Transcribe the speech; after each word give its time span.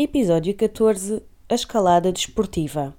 Episódio 0.00 0.54
14 0.54 1.24
A 1.48 1.54
escalada 1.56 2.12
desportiva. 2.12 2.94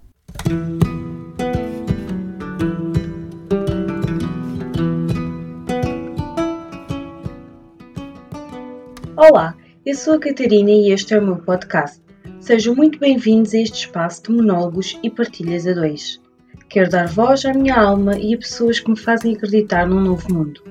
Olá, 9.15 9.55
eu 9.85 9.95
sou 9.95 10.15
a 10.15 10.19
Catarina 10.19 10.71
e 10.71 10.91
este 10.91 11.13
é 11.13 11.19
o 11.19 11.25
meu 11.25 11.37
podcast. 11.37 12.01
Sejam 12.41 12.75
muito 12.75 12.99
bem-vindos 12.99 13.53
a 13.53 13.59
este 13.59 13.85
espaço 13.85 14.23
de 14.23 14.31
monólogos 14.33 14.99
e 15.01 15.09
partilhas 15.09 15.65
a 15.65 15.71
dois. 15.71 16.21
Quero 16.67 16.89
dar 16.89 17.07
voz 17.07 17.45
à 17.45 17.53
minha 17.53 17.79
alma 17.79 18.19
e 18.19 18.33
a 18.33 18.37
pessoas 18.37 18.81
que 18.81 18.89
me 18.89 18.99
fazem 18.99 19.37
acreditar 19.37 19.87
num 19.87 20.01
novo 20.01 20.33
mundo. 20.33 20.61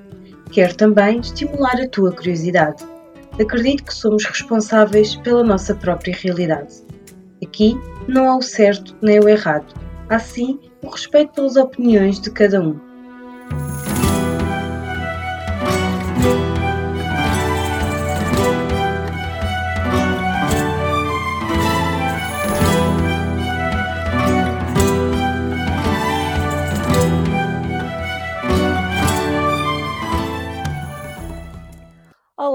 Quero 0.53 0.77
também 0.77 1.21
estimular 1.21 1.81
a 1.81 1.89
tua 1.89 2.13
curiosidade. 2.13 2.85
Acredito 3.41 3.84
que 3.84 3.95
somos 3.95 4.25
responsáveis 4.25 5.14
pela 5.16 5.45
nossa 5.45 5.75
própria 5.75 6.16
realidade. 6.16 6.82
Aqui 7.43 7.79
não 8.09 8.29
há 8.29 8.36
o 8.36 8.43
certo 8.43 8.96
nem 9.00 9.21
o 9.21 9.29
errado, 9.29 9.72
há 10.08 10.18
sim 10.18 10.58
o 10.82 10.89
respeito 10.89 11.35
pelas 11.35 11.57
opiniões 11.57 12.21
de 12.21 12.30
cada 12.30 12.61
um. 12.61 12.88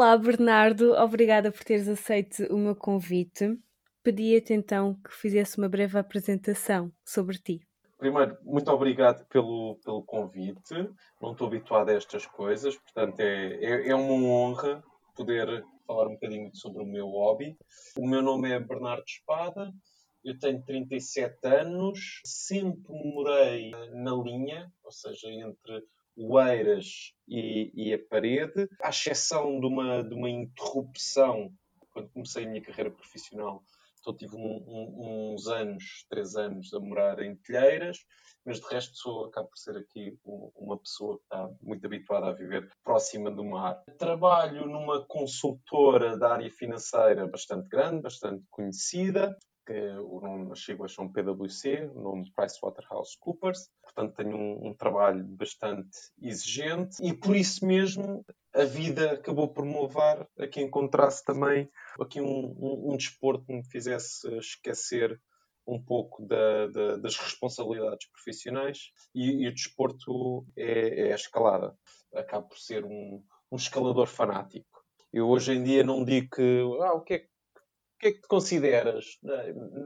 Olá, 0.03 0.17
Bernardo, 0.17 0.91
obrigada 0.95 1.49
por 1.49 1.63
teres 1.63 1.87
aceito 1.87 2.43
o 2.53 2.57
meu 2.57 2.75
convite. 2.75 3.57
Pedia-te 4.03 4.51
então 4.51 4.95
que 4.95 5.13
fizesse 5.13 5.57
uma 5.57 5.69
breve 5.69 5.97
apresentação 5.97 6.91
sobre 7.05 7.37
ti. 7.37 7.65
Primeiro, 7.97 8.37
muito 8.43 8.69
obrigado 8.69 9.25
pelo, 9.27 9.79
pelo 9.81 10.03
convite. 10.03 10.73
Não 11.21 11.31
estou 11.31 11.47
habituado 11.47 11.87
a 11.87 11.93
estas 11.93 12.25
coisas, 12.25 12.75
portanto, 12.75 13.17
é, 13.21 13.53
é, 13.63 13.87
é 13.91 13.95
uma 13.95 14.27
honra 14.27 14.83
poder 15.15 15.63
falar 15.87 16.09
um 16.09 16.15
bocadinho 16.15 16.53
sobre 16.53 16.83
o 16.83 16.85
meu 16.85 17.07
hobby. 17.07 17.55
O 17.97 18.05
meu 18.05 18.21
nome 18.21 18.51
é 18.51 18.59
Bernardo 18.59 19.05
Espada, 19.07 19.71
eu 20.21 20.37
tenho 20.37 20.61
37 20.65 21.47
anos, 21.47 22.19
sempre 22.25 22.91
morei 22.91 23.71
na 23.93 24.13
linha, 24.15 24.69
ou 24.83 24.91
seja, 24.91 25.29
entre 25.29 25.81
o 26.15 26.39
Eiras 26.39 27.13
e, 27.27 27.71
e, 27.73 27.93
a 27.93 27.99
parede, 27.99 28.67
à 28.81 28.89
exceção 28.89 29.59
de 29.59 29.65
uma, 29.65 30.03
de 30.03 30.13
uma 30.13 30.29
interrupção 30.29 31.51
quando 31.91 32.09
comecei 32.09 32.45
a 32.45 32.49
minha 32.49 32.61
carreira 32.61 32.91
profissional. 32.91 33.63
Então 33.99 34.15
tive 34.15 34.35
um, 34.35 34.63
um, 34.67 35.33
uns 35.33 35.47
anos, 35.47 36.05
três 36.09 36.35
anos, 36.35 36.73
a 36.73 36.79
morar 36.79 37.19
em 37.21 37.37
Telheiras, 37.37 37.99
mas 38.45 38.59
de 38.59 38.67
resto 38.67 38.97
sou, 38.97 39.25
acabo 39.25 39.47
por 39.47 39.57
ser 39.57 39.77
aqui 39.77 40.17
uma 40.25 40.77
pessoa 40.77 41.17
que 41.17 41.23
está 41.23 41.49
muito 41.61 41.85
habituada 41.85 42.27
a 42.27 42.33
viver 42.33 42.69
próxima 42.83 43.31
do 43.31 43.45
mar. 43.45 43.81
Trabalho 43.97 44.67
numa 44.67 45.05
consultora 45.05 46.17
da 46.17 46.33
área 46.33 46.51
financeira 46.51 47.25
bastante 47.27 47.69
grande, 47.69 48.01
bastante 48.01 48.43
conhecida, 48.49 49.37
que 49.65 49.73
o 49.99 50.19
nome 50.21 50.49
das 50.49 50.63
siglas 50.63 50.93
são 50.93 51.11
PwC, 51.11 51.89
o 51.93 52.01
nome 52.01 52.31
PricewaterhouseCoopers. 52.35 53.69
Portanto, 53.81 54.15
tenho 54.15 54.35
um, 54.35 54.67
um, 54.67 54.73
trabalho 54.73 55.23
bastante 55.23 55.97
exigente 56.21 56.97
e 57.01 57.13
por 57.13 57.35
isso 57.35 57.65
mesmo 57.65 58.25
a 58.53 58.63
vida 58.63 59.13
acabou 59.13 59.47
por 59.47 59.65
me 59.65 59.79
levar 59.79 60.27
a 60.37 60.47
que 60.47 60.61
encontrasse 60.61 61.23
também 61.23 61.69
aqui 61.99 62.21
um, 62.21 62.55
um, 62.59 62.93
um 62.93 62.97
desporto 62.97 63.45
que 63.45 63.53
me 63.53 63.63
fizesse 63.63 64.27
esquecer 64.37 65.19
um 65.65 65.81
pouco 65.81 66.25
da, 66.25 66.67
da, 66.67 66.97
das 66.97 67.17
responsabilidades 67.17 68.07
profissionais 68.09 68.91
e, 69.15 69.43
e 69.43 69.47
o 69.47 69.53
desporto 69.53 70.45
é, 70.55 71.07
é, 71.07 71.13
a 71.13 71.15
escalada. 71.15 71.75
Acabo 72.13 72.49
por 72.49 72.57
ser 72.57 72.83
um, 72.83 73.23
um 73.51 73.55
escalador 73.55 74.07
fanático. 74.07 74.83
Eu 75.11 75.29
hoje 75.29 75.53
em 75.53 75.63
dia 75.63 75.83
não 75.83 76.03
digo 76.03 76.35
que 76.35 76.61
ah, 76.81 76.93
o 76.93 77.01
que 77.01 77.13
é 77.13 77.19
que 77.19 77.29
que 78.03 78.07
é 78.09 78.11
que 78.11 78.21
te 78.21 78.27
consideras? 78.27 79.17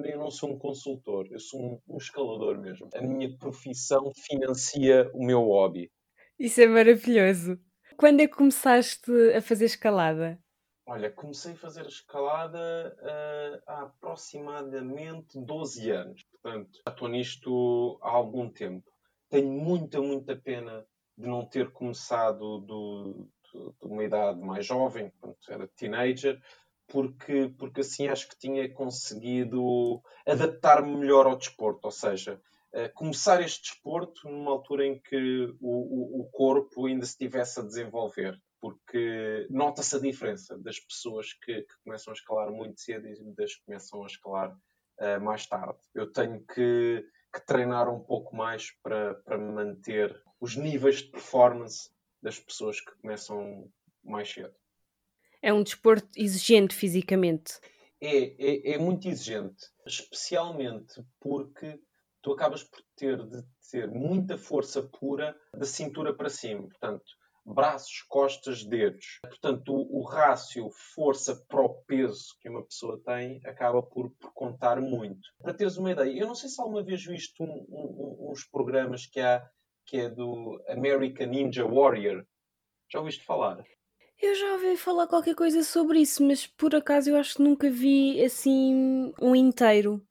Eu 0.03 0.17
não 0.17 0.31
sou 0.31 0.51
um 0.53 0.57
consultor, 0.57 1.27
eu 1.29 1.39
sou 1.39 1.79
um, 1.87 1.97
escalador 1.97 2.59
mesmo. 2.59 2.89
A 2.95 3.01
minha 3.01 3.37
profissão 3.37 4.11
financia 4.25 5.09
o 5.13 5.23
meu 5.23 5.41
hobby. 5.41 5.91
Isso 6.39 6.59
é 6.61 6.67
maravilhoso. 6.67 7.59
Quando 7.95 8.21
é 8.21 8.27
que 8.27 8.35
começaste 8.35 9.11
a 9.35 9.41
fazer 9.41 9.65
escalada? 9.65 10.39
Olha, 10.87 11.11
comecei 11.11 11.53
a 11.53 11.57
fazer 11.57 11.85
escalada 11.85 12.97
uh, 13.01 13.63
há 13.67 13.81
aproximadamente 13.83 15.39
12 15.39 15.91
anos. 15.91 16.23
Portanto, 16.31 16.71
já 16.87 16.93
estou 16.93 17.07
nisto 17.07 17.99
há 18.01 18.09
algum 18.09 18.49
tempo. 18.49 18.89
Tenho 19.29 19.51
muita, 19.51 20.01
muita 20.01 20.35
pena 20.35 20.87
de 21.15 21.27
não 21.27 21.45
ter 21.45 21.71
começado 21.71 22.59
do, 22.61 23.29
do, 23.53 23.73
de 23.79 23.87
uma 23.87 24.03
idade 24.03 24.39
mais 24.39 24.65
jovem, 24.65 25.11
quando 25.19 25.35
era 25.49 25.67
teenager, 25.67 26.39
porque, 26.87 27.53
porque 27.57 27.81
assim 27.81 28.07
acho 28.07 28.29
que 28.29 28.37
tinha 28.37 28.71
conseguido 28.73 30.01
adaptar-me 30.25 30.95
melhor 30.95 31.25
ao 31.27 31.37
desporto, 31.37 31.85
ou 31.85 31.91
seja, 31.91 32.41
uh, 32.73 32.93
começar 32.93 33.41
este 33.41 33.71
desporto 33.71 34.27
numa 34.29 34.51
altura 34.51 34.85
em 34.85 34.99
que 34.99 35.53
o, 35.59 36.19
o, 36.19 36.21
o 36.21 36.29
corpo 36.31 36.85
ainda 36.85 37.05
se 37.05 37.11
estivesse 37.11 37.59
a 37.59 37.63
desenvolver, 37.63 38.41
porque 38.59 39.45
nota-se 39.49 39.95
a 39.95 39.99
diferença 39.99 40.57
das 40.57 40.79
pessoas 40.79 41.33
que, 41.33 41.61
que, 41.61 41.75
começam 41.83 42.11
a 42.11 42.15
escalar 42.15 42.51
muito 42.51 42.79
cedo 42.79 43.07
e 43.07 43.35
das 43.35 43.55
que 43.55 43.65
começam 43.65 44.03
a 44.03 44.07
escalar 44.07 44.51
uh, 44.51 45.21
mais 45.21 45.45
tarde. 45.45 45.79
Eu 45.93 46.11
tenho 46.11 46.43
que, 46.45 47.05
que 47.33 47.45
treinar 47.45 47.89
um 47.89 47.99
pouco 47.99 48.35
mais 48.35 48.71
para, 48.81 49.15
para 49.15 49.37
manter 49.37 50.19
os 50.39 50.55
níveis 50.55 50.97
de 50.97 51.11
performance 51.11 51.89
das 52.21 52.39
pessoas 52.39 52.79
que 52.79 52.95
começam 53.01 53.69
mais 54.03 54.31
cedo. 54.31 54.55
É 55.47 55.53
um 55.53 55.63
desporto 55.63 56.09
exigente 56.17 56.75
fisicamente. 56.75 57.53
É, 58.01 58.35
é, 58.37 58.71
é 58.73 58.77
muito 58.77 59.07
exigente, 59.07 59.65
especialmente 59.85 61.01
porque 61.21 61.79
tu 62.21 62.33
acabas 62.33 62.63
por 62.63 62.81
ter 62.97 63.25
de 63.25 63.41
ter 63.71 63.89
muita 63.89 64.37
força 64.37 64.83
pura 64.83 65.33
da 65.53 65.65
cintura 65.65 66.13
para 66.13 66.27
cima. 66.27 66.63
Portanto, 66.63 67.05
braços, 67.45 68.01
costas, 68.09 68.65
dedos. 68.65 69.19
Portanto, 69.21 69.73
o, 69.73 70.01
o 70.01 70.03
rácio 70.03 70.69
força 70.93 71.33
para 71.47 71.61
o 71.61 71.81
peso 71.85 72.35
que 72.41 72.49
uma 72.49 72.65
pessoa 72.65 73.01
tem 73.05 73.39
acaba 73.45 73.81
por, 73.81 74.11
por, 74.19 74.33
contar 74.33 74.81
muito. 74.81 75.29
Para 75.41 75.53
teres 75.53 75.77
uma 75.77 75.93
ideia, 75.93 76.11
eu 76.11 76.27
não 76.27 76.35
sei 76.35 76.49
se 76.49 76.59
alguma 76.59 76.83
vez 76.83 77.05
viste 77.05 77.41
um, 77.41 77.65
um, 77.69 78.31
uns 78.31 78.43
programas 78.43 79.05
que 79.05 79.21
há 79.21 79.49
que 79.85 79.95
é 79.95 80.09
do 80.09 80.61
American 80.67 81.27
Ninja 81.27 81.65
Warrior. 81.65 82.25
Já 82.91 82.99
ouviste 82.99 83.23
falar? 83.23 83.63
Eu 84.19 84.33
já 84.33 84.53
ouvi 84.53 84.75
falar 84.77 85.05
qualquer 85.05 85.35
coisa 85.35 85.63
sobre 85.63 85.99
isso, 85.99 86.23
mas 86.23 86.47
por 86.47 86.73
acaso 86.73 87.09
eu 87.09 87.17
acho 87.17 87.35
que 87.35 87.43
nunca 87.43 87.69
vi 87.69 88.23
assim 88.23 89.13
um 89.21 89.35
inteiro. 89.35 90.01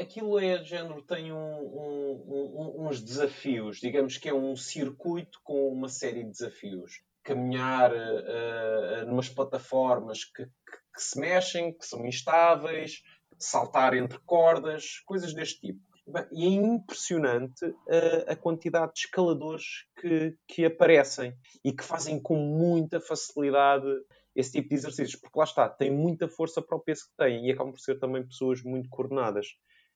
Aquilo 0.00 0.40
é 0.40 0.58
de 0.58 0.70
género, 0.70 1.00
tem 1.02 1.32
um, 1.32 1.36
um, 1.36 2.24
um, 2.26 2.88
uns 2.88 3.00
desafios, 3.00 3.78
digamos 3.78 4.18
que 4.18 4.28
é 4.28 4.34
um 4.34 4.56
circuito 4.56 5.38
com 5.44 5.68
uma 5.68 5.88
série 5.88 6.24
de 6.24 6.30
desafios. 6.30 7.00
Caminhar 7.22 7.92
uh, 7.92 9.06
numas 9.06 9.28
plataformas 9.28 10.24
que, 10.24 10.44
que, 10.44 10.50
que 10.94 11.00
se 11.00 11.20
mexem, 11.20 11.72
que 11.72 11.86
são 11.86 12.04
instáveis, 12.04 13.02
saltar 13.38 13.94
entre 13.94 14.18
cordas, 14.26 14.98
coisas 15.06 15.32
deste 15.32 15.60
tipo. 15.60 15.87
E 16.32 16.46
é 16.46 16.48
impressionante 16.48 17.64
a, 17.88 18.32
a 18.32 18.36
quantidade 18.36 18.92
de 18.94 19.00
escaladores 19.00 19.64
que, 20.00 20.34
que 20.46 20.64
aparecem 20.64 21.34
e 21.64 21.72
que 21.72 21.84
fazem 21.84 22.20
com 22.20 22.36
muita 22.36 23.00
facilidade 23.00 23.86
esse 24.34 24.52
tipo 24.52 24.68
de 24.68 24.74
exercícios, 24.76 25.20
porque 25.20 25.38
lá 25.38 25.44
está, 25.44 25.68
tem 25.68 25.90
muita 25.90 26.28
força 26.28 26.62
para 26.62 26.76
o 26.76 26.80
peso 26.80 27.02
que 27.06 27.16
têm 27.16 27.46
e 27.46 27.52
acabam 27.52 27.72
por 27.72 27.80
ser 27.80 27.98
também 27.98 28.26
pessoas 28.26 28.62
muito 28.62 28.88
coordenadas. 28.88 29.46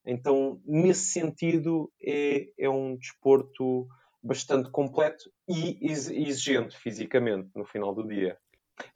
Então, 0.04 0.60
nesse 0.66 1.12
sentido, 1.12 1.90
é, 2.02 2.48
é 2.58 2.68
um 2.68 2.96
desporto 2.96 3.86
bastante 4.20 4.68
completo 4.70 5.30
e 5.48 5.78
exigente 5.90 6.76
fisicamente 6.76 7.50
no 7.54 7.64
final 7.64 7.94
do 7.94 8.06
dia. 8.06 8.36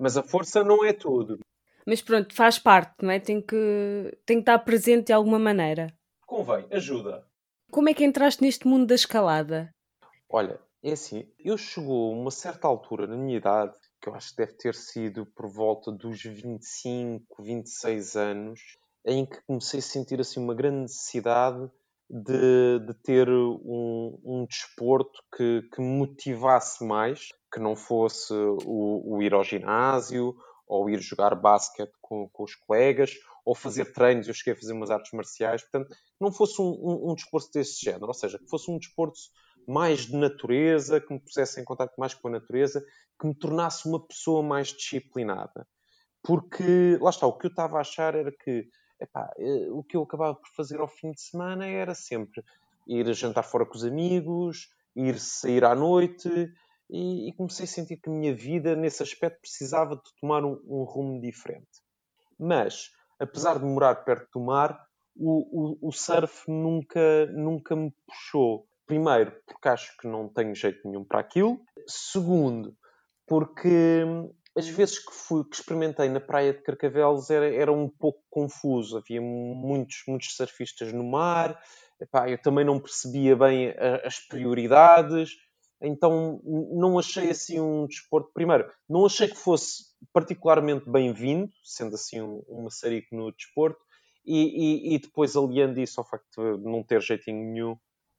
Mas 0.00 0.16
a 0.16 0.22
força 0.22 0.64
não 0.64 0.84
é 0.84 0.92
tudo. 0.92 1.38
Mas 1.86 2.02
pronto, 2.02 2.34
faz 2.34 2.58
parte, 2.58 2.94
não 3.00 3.10
é? 3.12 3.20
Tem 3.20 3.40
que, 3.40 4.18
tem 4.26 4.38
que 4.38 4.42
estar 4.42 4.58
presente 4.58 5.06
de 5.06 5.12
alguma 5.12 5.38
maneira 5.38 5.86
convém, 6.26 6.66
ajuda. 6.70 7.24
Como 7.70 7.88
é 7.88 7.94
que 7.94 8.04
entraste 8.04 8.42
neste 8.42 8.66
mundo 8.66 8.86
da 8.86 8.94
escalada? 8.94 9.72
Olha, 10.28 10.60
é 10.82 10.92
assim, 10.92 11.28
eu 11.38 11.56
chegou 11.56 12.12
a 12.12 12.16
uma 12.16 12.30
certa 12.30 12.68
altura 12.68 13.06
na 13.06 13.16
minha 13.16 13.36
idade, 13.36 13.76
que 14.00 14.08
eu 14.08 14.14
acho 14.14 14.30
que 14.30 14.36
deve 14.36 14.52
ter 14.54 14.74
sido 14.74 15.26
por 15.26 15.48
volta 15.48 15.90
dos 15.90 16.22
25, 16.22 17.42
26 17.42 18.16
anos, 18.16 18.60
em 19.04 19.24
que 19.24 19.40
comecei 19.46 19.80
a 19.80 19.82
sentir 19.82 20.20
assim 20.20 20.40
uma 20.40 20.54
grande 20.54 20.82
necessidade 20.82 21.70
de, 22.08 22.78
de 22.86 22.94
ter 23.02 23.28
um, 23.28 24.18
um 24.24 24.46
desporto 24.48 25.22
que, 25.36 25.62
que 25.72 25.80
me 25.80 25.98
motivasse 25.98 26.84
mais, 26.84 27.28
que 27.52 27.60
não 27.60 27.74
fosse 27.74 28.32
o, 28.32 29.16
o 29.16 29.22
ir 29.22 29.34
ao 29.34 29.42
ginásio 29.42 30.36
ou 30.68 30.90
ir 30.90 31.00
jogar 31.00 31.34
basquete 31.34 31.92
com, 32.00 32.28
com 32.28 32.44
os 32.44 32.54
colegas 32.54 33.12
ou 33.46 33.54
fazer 33.54 33.92
treinos, 33.92 34.26
eu 34.26 34.34
cheguei 34.34 34.54
a 34.54 34.56
fazer 34.56 34.72
umas 34.72 34.90
artes 34.90 35.12
marciais, 35.12 35.62
portanto, 35.62 35.96
não 36.20 36.32
fosse 36.32 36.60
um, 36.60 36.64
um, 36.64 37.10
um 37.12 37.14
desporto 37.14 37.48
desse 37.54 37.82
género, 37.82 38.08
ou 38.08 38.14
seja, 38.14 38.38
que 38.38 38.48
fosse 38.50 38.68
um 38.68 38.76
desporto 38.76 39.18
mais 39.68 40.00
de 40.00 40.16
natureza, 40.16 41.00
que 41.00 41.14
me 41.14 41.20
pusesse 41.20 41.60
em 41.60 41.64
contato 41.64 41.94
mais 41.96 42.12
com 42.12 42.26
a 42.26 42.32
natureza, 42.32 42.84
que 43.18 43.26
me 43.26 43.34
tornasse 43.34 43.88
uma 43.88 44.04
pessoa 44.04 44.42
mais 44.42 44.68
disciplinada. 44.68 45.66
Porque, 46.22 46.98
lá 47.00 47.10
está, 47.10 47.26
o 47.26 47.38
que 47.38 47.46
eu 47.46 47.50
estava 47.50 47.78
a 47.78 47.82
achar 47.82 48.16
era 48.16 48.32
que 48.32 48.68
epá, 49.00 49.32
eh, 49.38 49.68
o 49.70 49.82
que 49.84 49.96
eu 49.96 50.02
acabava 50.02 50.34
por 50.34 50.48
fazer 50.56 50.80
ao 50.80 50.88
fim 50.88 51.12
de 51.12 51.20
semana 51.20 51.66
era 51.66 51.94
sempre 51.94 52.42
ir 52.86 53.12
jantar 53.14 53.44
fora 53.44 53.64
com 53.64 53.76
os 53.76 53.84
amigos, 53.84 54.68
ir 54.94 55.18
sair 55.20 55.64
à 55.64 55.74
noite, 55.74 56.28
e, 56.88 57.28
e 57.28 57.32
comecei 57.34 57.64
a 57.64 57.68
sentir 57.68 57.96
que 57.96 58.08
a 58.08 58.12
minha 58.12 58.34
vida, 58.34 58.74
nesse 58.74 59.02
aspecto, 59.02 59.40
precisava 59.40 59.96
de 59.96 60.02
tomar 60.20 60.44
um, 60.44 60.60
um 60.66 60.84
rumo 60.84 61.20
diferente. 61.20 61.82
Mas, 62.38 62.90
apesar 63.18 63.58
de 63.58 63.64
morar 63.64 63.96
perto 64.04 64.28
do 64.34 64.44
mar, 64.44 64.78
o, 65.14 65.78
o, 65.82 65.88
o 65.88 65.92
surf 65.92 66.44
nunca, 66.50 67.26
nunca 67.32 67.74
me 67.74 67.92
puxou. 68.06 68.66
Primeiro, 68.86 69.32
porque 69.46 69.68
acho 69.68 69.96
que 69.98 70.06
não 70.06 70.28
tenho 70.28 70.54
jeito 70.54 70.86
nenhum 70.86 71.04
para 71.04 71.20
aquilo. 71.20 71.58
Segundo, 71.86 72.76
porque 73.26 74.04
hum, 74.04 74.32
as 74.56 74.68
vezes 74.68 74.98
que 74.98 75.12
fui, 75.12 75.44
que 75.44 75.56
experimentei 75.56 76.08
na 76.08 76.20
praia 76.20 76.52
de 76.52 76.62
Carcavelos 76.62 77.28
era, 77.30 77.52
era 77.52 77.72
um 77.72 77.88
pouco 77.88 78.22
confuso. 78.30 78.98
Havia 78.98 79.20
muitos, 79.20 80.02
muitos 80.06 80.36
surfistas 80.36 80.92
no 80.92 81.04
mar. 81.04 81.60
Epá, 82.00 82.28
eu 82.28 82.40
também 82.40 82.64
não 82.64 82.78
percebia 82.78 83.34
bem 83.34 83.74
as 84.04 84.18
prioridades. 84.18 85.30
Então 85.80 86.40
não 86.44 86.98
achei 86.98 87.30
assim 87.30 87.60
um 87.60 87.86
desporto. 87.86 88.30
Primeiro, 88.32 88.70
não 88.88 89.04
achei 89.04 89.28
que 89.28 89.36
fosse 89.36 89.84
particularmente 90.12 90.88
bem-vindo, 90.88 91.50
sendo 91.62 91.94
assim 91.94 92.20
um, 92.20 92.62
maçarico 92.62 93.14
no 93.14 93.32
desporto. 93.32 93.80
E, 94.24 94.90
e, 94.90 94.94
e, 94.94 94.98
depois, 94.98 95.36
aliando 95.36 95.78
isso 95.80 96.00
ao 96.00 96.06
facto 96.06 96.58
de 96.58 96.64
não 96.64 96.82
ter 96.82 97.00
jeitinho 97.00 97.52
nenhum, 97.52 97.76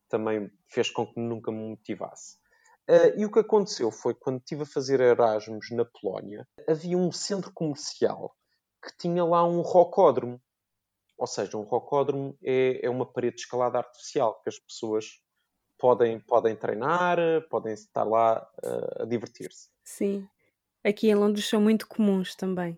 também 0.08 0.50
fez 0.66 0.90
com 0.90 1.06
que 1.06 1.20
nunca 1.20 1.52
me 1.52 1.68
motivasse. 1.68 2.38
Uh, 2.88 3.18
e 3.18 3.26
o 3.26 3.30
que 3.30 3.40
aconteceu 3.40 3.90
foi 3.90 4.14
quando 4.14 4.38
estive 4.38 4.62
a 4.62 4.66
fazer 4.66 5.00
Erasmus 5.00 5.70
na 5.70 5.84
Polónia, 5.84 6.48
havia 6.66 6.96
um 6.96 7.12
centro 7.12 7.52
comercial 7.52 8.34
que 8.82 8.96
tinha 8.96 9.22
lá 9.22 9.46
um 9.46 9.60
rocódromo. 9.60 10.40
Ou 11.18 11.26
seja, 11.26 11.58
um 11.58 11.64
rocódromo 11.64 12.38
é, 12.42 12.86
é 12.86 12.88
uma 12.88 13.04
parede 13.04 13.36
de 13.36 13.42
escalada 13.42 13.76
artificial 13.76 14.40
que 14.40 14.48
as 14.48 14.58
pessoas 14.58 15.20
podem, 15.78 16.20
podem 16.20 16.56
treinar, 16.56 17.18
podem 17.48 17.72
estar 17.72 18.04
lá 18.04 18.46
uh, 18.64 19.02
a 19.02 19.04
divertir-se. 19.04 19.68
Sim. 19.84 20.28
Aqui 20.84 21.08
em 21.08 21.14
Londres 21.14 21.48
são 21.48 21.60
muito 21.60 21.86
comuns 21.86 22.34
também. 22.34 22.76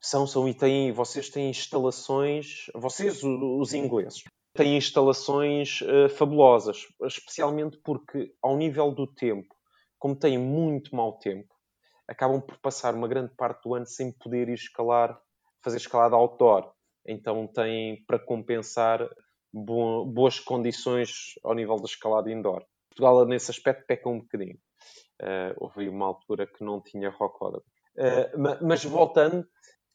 São, 0.00 0.26
são 0.26 0.48
e 0.48 0.54
têm, 0.54 0.92
vocês 0.92 1.28
têm 1.28 1.50
instalações, 1.50 2.66
vocês, 2.74 3.22
os 3.22 3.74
ingleses, 3.74 4.24
têm 4.54 4.76
instalações 4.76 5.80
uh, 5.82 6.08
fabulosas, 6.08 6.88
especialmente 7.02 7.78
porque, 7.78 8.34
ao 8.42 8.56
nível 8.56 8.90
do 8.92 9.06
tempo, 9.06 9.54
como 9.98 10.16
têm 10.16 10.38
muito 10.38 10.96
mau 10.96 11.18
tempo, 11.18 11.54
acabam 12.08 12.40
por 12.40 12.56
passar 12.58 12.94
uma 12.94 13.06
grande 13.06 13.32
parte 13.36 13.62
do 13.62 13.74
ano 13.74 13.86
sem 13.86 14.10
poder 14.10 14.48
ir 14.48 14.54
escalar, 14.54 15.20
fazer 15.62 15.76
escalada 15.76 16.16
outdoor. 16.16 16.72
Então 17.06 17.46
têm 17.46 18.02
para 18.06 18.18
compensar 18.18 19.08
boas 19.52 20.38
condições 20.38 21.34
ao 21.42 21.54
nível 21.54 21.76
da 21.76 21.84
escalada 21.84 22.30
indoor. 22.30 22.64
Portugal, 22.90 23.24
nesse 23.26 23.50
aspecto, 23.50 23.86
peca 23.86 24.08
um 24.08 24.20
bocadinho. 24.20 24.58
Uh, 25.22 25.54
houve 25.58 25.88
uma 25.88 26.06
altura 26.06 26.46
que 26.46 26.64
não 26.64 26.80
tinha 26.80 27.10
rocódromo. 27.10 27.64
Uh, 27.96 28.64
mas 28.66 28.84
voltando, 28.84 29.46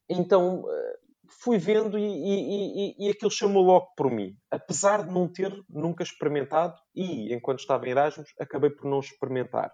então 0.09 0.61
uh, 0.61 0.97
fui 1.41 1.57
vendo 1.57 1.97
e, 1.97 2.03
e, 2.03 2.95
e, 3.01 3.07
e 3.07 3.09
aquilo 3.09 3.31
chamou 3.31 3.63
logo 3.63 3.87
por 3.97 4.11
mim. 4.11 4.35
Apesar 4.51 5.05
de 5.05 5.13
não 5.13 5.27
ter 5.31 5.51
nunca 5.69 6.03
experimentado 6.03 6.75
e, 6.95 7.33
enquanto 7.33 7.59
estava 7.59 7.85
em 7.87 7.91
Erasmus, 7.91 8.29
acabei 8.39 8.69
por 8.69 8.89
não 8.89 8.99
experimentar. 8.99 9.73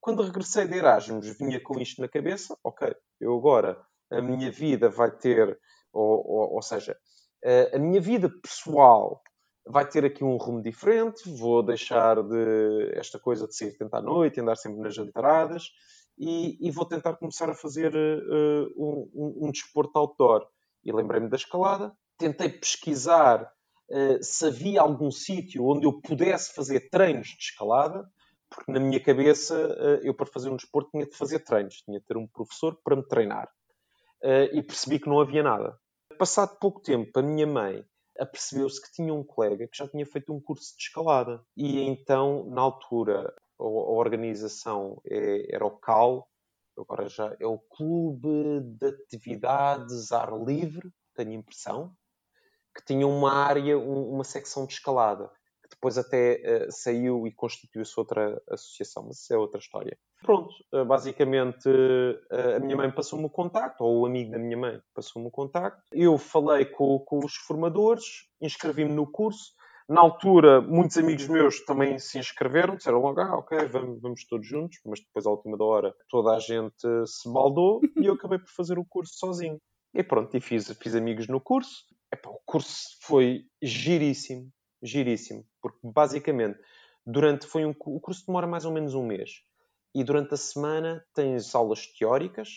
Quando 0.00 0.22
regressei 0.22 0.66
de 0.66 0.76
Erasmus, 0.76 1.36
vinha 1.38 1.60
com 1.60 1.78
isto 1.78 2.00
na 2.00 2.08
cabeça, 2.08 2.56
ok, 2.64 2.94
eu 3.20 3.36
agora, 3.36 3.78
a 4.10 4.22
minha 4.22 4.50
vida 4.50 4.88
vai 4.88 5.10
ter, 5.10 5.58
ou, 5.92 6.26
ou, 6.26 6.54
ou 6.54 6.62
seja, 6.62 6.96
a 7.72 7.78
minha 7.78 8.00
vida 8.00 8.28
pessoal 8.42 9.22
vai 9.66 9.88
ter 9.88 10.04
aqui 10.04 10.24
um 10.24 10.36
rumo 10.36 10.62
diferente, 10.62 11.28
vou 11.30 11.62
deixar 11.62 12.22
de 12.22 12.92
esta 12.94 13.18
coisa 13.18 13.46
de 13.46 13.54
sair 13.54 13.76
tentar 13.76 13.98
à 13.98 14.02
noite, 14.02 14.40
andar 14.40 14.56
sempre 14.56 14.80
nas 14.80 14.94
jantaradas, 14.94 15.70
e, 16.18 16.58
e, 16.60 16.70
vou 16.70 16.84
tentar 16.84 17.16
começar 17.16 17.48
a 17.48 17.54
fazer 17.54 17.94
uh, 17.94 18.66
um, 18.76 19.10
um, 19.14 19.46
um, 19.46 19.50
desporto 19.50 19.98
outdoor. 19.98 20.46
E 20.84 20.92
lembrei-me 20.92 21.30
da 21.30 21.36
escalada, 21.36 21.94
tentei 22.18 22.50
pesquisar 22.50 23.50
uh, 23.90 24.22
se 24.22 24.46
havia 24.46 24.82
algum 24.82 25.10
sítio 25.10 25.64
onde 25.66 25.86
eu 25.86 25.98
pudesse 25.98 26.54
fazer 26.54 26.90
treinos 26.90 27.28
de 27.28 27.44
escalada, 27.44 28.06
porque 28.50 28.70
na 28.70 28.80
minha 28.80 29.00
cabeça 29.02 29.54
uh, 29.54 30.06
eu 30.06 30.12
para 30.12 30.26
fazer 30.26 30.50
um 30.50 30.56
desporto 30.56 30.90
tinha 30.90 31.06
de 31.06 31.16
fazer 31.16 31.38
treinos, 31.38 31.76
tinha 31.82 31.98
de 31.98 32.04
ter 32.04 32.18
um 32.18 32.26
professor 32.26 32.78
para 32.84 32.96
me 32.96 33.06
treinar. 33.06 33.48
e 34.52 34.62
percebi 34.62 34.98
que 34.98 35.08
não 35.08 35.20
havia 35.20 35.42
nada. 35.42 35.74
Passado 36.20 36.58
pouco 36.60 36.82
tempo, 36.82 37.18
a 37.18 37.22
minha 37.22 37.46
mãe 37.46 37.82
apercebeu-se 38.18 38.78
que 38.78 38.92
tinha 38.92 39.14
um 39.14 39.24
colega 39.24 39.66
que 39.66 39.78
já 39.78 39.88
tinha 39.88 40.04
feito 40.04 40.34
um 40.34 40.38
curso 40.38 40.76
de 40.76 40.82
escalada. 40.82 41.42
E 41.56 41.80
então, 41.80 42.44
na 42.50 42.60
altura, 42.60 43.34
a, 43.58 43.64
organização 43.64 45.00
é, 45.06 45.54
era 45.54 45.64
o 45.64 45.78
CAL, 45.78 46.28
agora 46.78 47.08
já 47.08 47.34
é 47.40 47.46
o 47.46 47.58
Clube 47.58 48.60
de 48.60 48.88
Atividades 48.88 50.12
Ar 50.12 50.30
Livre, 50.44 50.92
tenho 51.14 51.32
impressão, 51.32 51.96
que 52.76 52.84
tinha 52.84 53.06
uma 53.06 53.32
área, 53.32 53.78
uma 53.78 54.22
secção 54.22 54.66
de 54.66 54.74
escalada 54.74 55.30
depois 55.70 55.96
até 55.96 56.66
uh, 56.66 56.72
saiu 56.72 57.26
e 57.26 57.32
constituiu-se 57.32 57.98
outra 57.98 58.42
associação, 58.50 59.04
mas 59.04 59.20
isso 59.20 59.32
é 59.32 59.38
outra 59.38 59.58
história. 59.58 59.96
Pronto, 60.22 60.54
uh, 60.72 60.84
basicamente 60.84 61.68
uh, 61.68 62.56
a 62.56 62.60
minha 62.60 62.76
mãe 62.76 62.90
passou-me 62.90 63.24
o 63.24 63.30
contacto, 63.30 63.82
ou 63.82 64.00
o 64.00 64.06
amigo 64.06 64.30
da 64.30 64.38
minha 64.38 64.56
mãe 64.56 64.80
passou-me 64.94 65.28
o 65.28 65.30
contacto. 65.30 65.82
Eu 65.92 66.18
falei 66.18 66.66
com, 66.66 66.98
com 66.98 67.24
os 67.24 67.34
formadores, 67.34 68.04
inscrevi-me 68.40 68.92
no 68.92 69.10
curso. 69.10 69.54
Na 69.88 70.00
altura, 70.00 70.60
muitos 70.60 70.98
amigos 70.98 71.26
meus 71.26 71.64
também 71.64 71.98
se 71.98 72.18
inscreveram, 72.18 72.76
disseram 72.76 73.00
logo, 73.00 73.20
ah, 73.20 73.38
ok, 73.38 73.66
vamos, 73.66 74.00
vamos 74.00 74.24
todos 74.26 74.46
juntos, 74.46 74.78
mas 74.86 75.00
depois, 75.00 75.26
à 75.26 75.30
última 75.30 75.56
hora, 75.64 75.92
toda 76.08 76.36
a 76.36 76.38
gente 76.38 76.86
se 77.06 77.28
baldou 77.32 77.80
e 78.00 78.06
eu 78.06 78.14
acabei 78.14 78.38
por 78.38 78.50
fazer 78.50 78.78
o 78.78 78.84
curso 78.84 79.14
sozinho. 79.14 79.58
E 79.92 80.02
pronto, 80.04 80.36
e 80.36 80.40
fiz, 80.40 80.70
fiz 80.78 80.94
amigos 80.94 81.26
no 81.26 81.40
curso. 81.40 81.84
Epá, 82.12 82.30
o 82.30 82.40
curso 82.44 82.96
foi 83.00 83.46
giríssimo, 83.60 84.48
giríssimo, 84.82 85.44
porque 85.60 85.80
basicamente 85.82 86.58
durante 87.04 87.46
foi 87.46 87.64
um, 87.64 87.74
o 87.86 88.00
curso 88.00 88.24
demora 88.26 88.46
mais 88.46 88.64
ou 88.64 88.72
menos 88.72 88.94
um 88.94 89.04
mês 89.04 89.30
e 89.94 90.04
durante 90.04 90.34
a 90.34 90.36
semana 90.36 91.04
tens 91.14 91.54
aulas 91.54 91.86
teóricas 91.86 92.48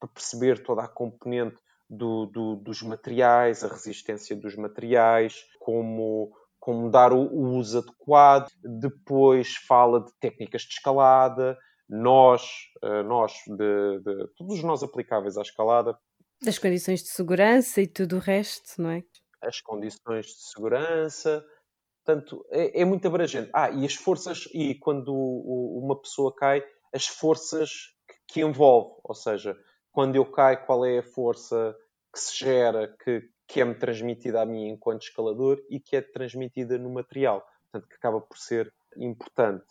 para 0.00 0.08
perceber 0.08 0.62
toda 0.62 0.82
a 0.82 0.88
componente 0.88 1.56
do, 1.88 2.26
do, 2.26 2.56
dos 2.56 2.82
materiais, 2.82 3.62
a 3.62 3.68
resistência 3.68 4.34
dos 4.34 4.56
materiais, 4.56 5.44
como, 5.60 6.32
como 6.58 6.90
dar 6.90 7.12
o, 7.12 7.20
o 7.20 7.56
uso 7.56 7.78
adequado. 7.78 8.48
Depois 8.80 9.54
fala 9.68 10.00
de 10.00 10.10
técnicas 10.18 10.62
de 10.62 10.72
escalada, 10.72 11.56
nós, 11.88 12.42
uh, 12.82 13.02
nós 13.02 13.34
de, 13.46 14.00
de, 14.00 14.26
todos 14.36 14.62
nós 14.62 14.82
aplicáveis 14.82 15.36
à 15.36 15.42
escalada. 15.42 15.96
Das 16.42 16.58
condições 16.58 17.02
de 17.02 17.10
segurança 17.10 17.80
e 17.82 17.86
tudo 17.86 18.16
o 18.16 18.18
resto, 18.18 18.80
não 18.80 18.90
é? 18.90 19.04
As 19.42 19.60
condições 19.60 20.26
de 20.26 20.50
segurança, 20.50 21.44
Portanto, 22.04 22.44
é, 22.50 22.80
é, 22.80 22.84
muito 22.84 23.06
abrangente. 23.06 23.50
Ah, 23.54 23.70
e 23.70 23.84
as 23.86 23.94
forças, 23.94 24.48
e 24.52 24.74
quando 24.74 25.14
o, 25.14 25.80
uma 25.84 26.00
pessoa 26.00 26.34
cai, 26.34 26.64
as 26.92 27.06
forças 27.06 27.70
que, 28.08 28.34
que, 28.34 28.40
envolve, 28.40 28.96
ou 29.04 29.14
seja, 29.14 29.56
quando 29.92 30.16
eu 30.16 30.30
caio, 30.30 30.64
qual 30.66 30.84
é 30.84 30.98
a 30.98 31.02
força 31.02 31.76
que 32.12 32.20
se 32.20 32.44
gera, 32.44 32.94
que, 33.04 33.22
que 33.46 33.60
é-me 33.60 33.74
transmitida 33.74 34.42
a 34.42 34.46
mim 34.46 34.68
enquanto 34.68 35.02
escalador 35.02 35.58
e 35.70 35.78
que 35.78 35.96
é 35.96 36.02
transmitida 36.02 36.76
no 36.76 36.90
material. 36.90 37.46
Portanto, 37.70 37.88
que 37.88 37.96
acaba 37.96 38.20
por 38.20 38.36
ser 38.36 38.72
importante. 38.96 39.64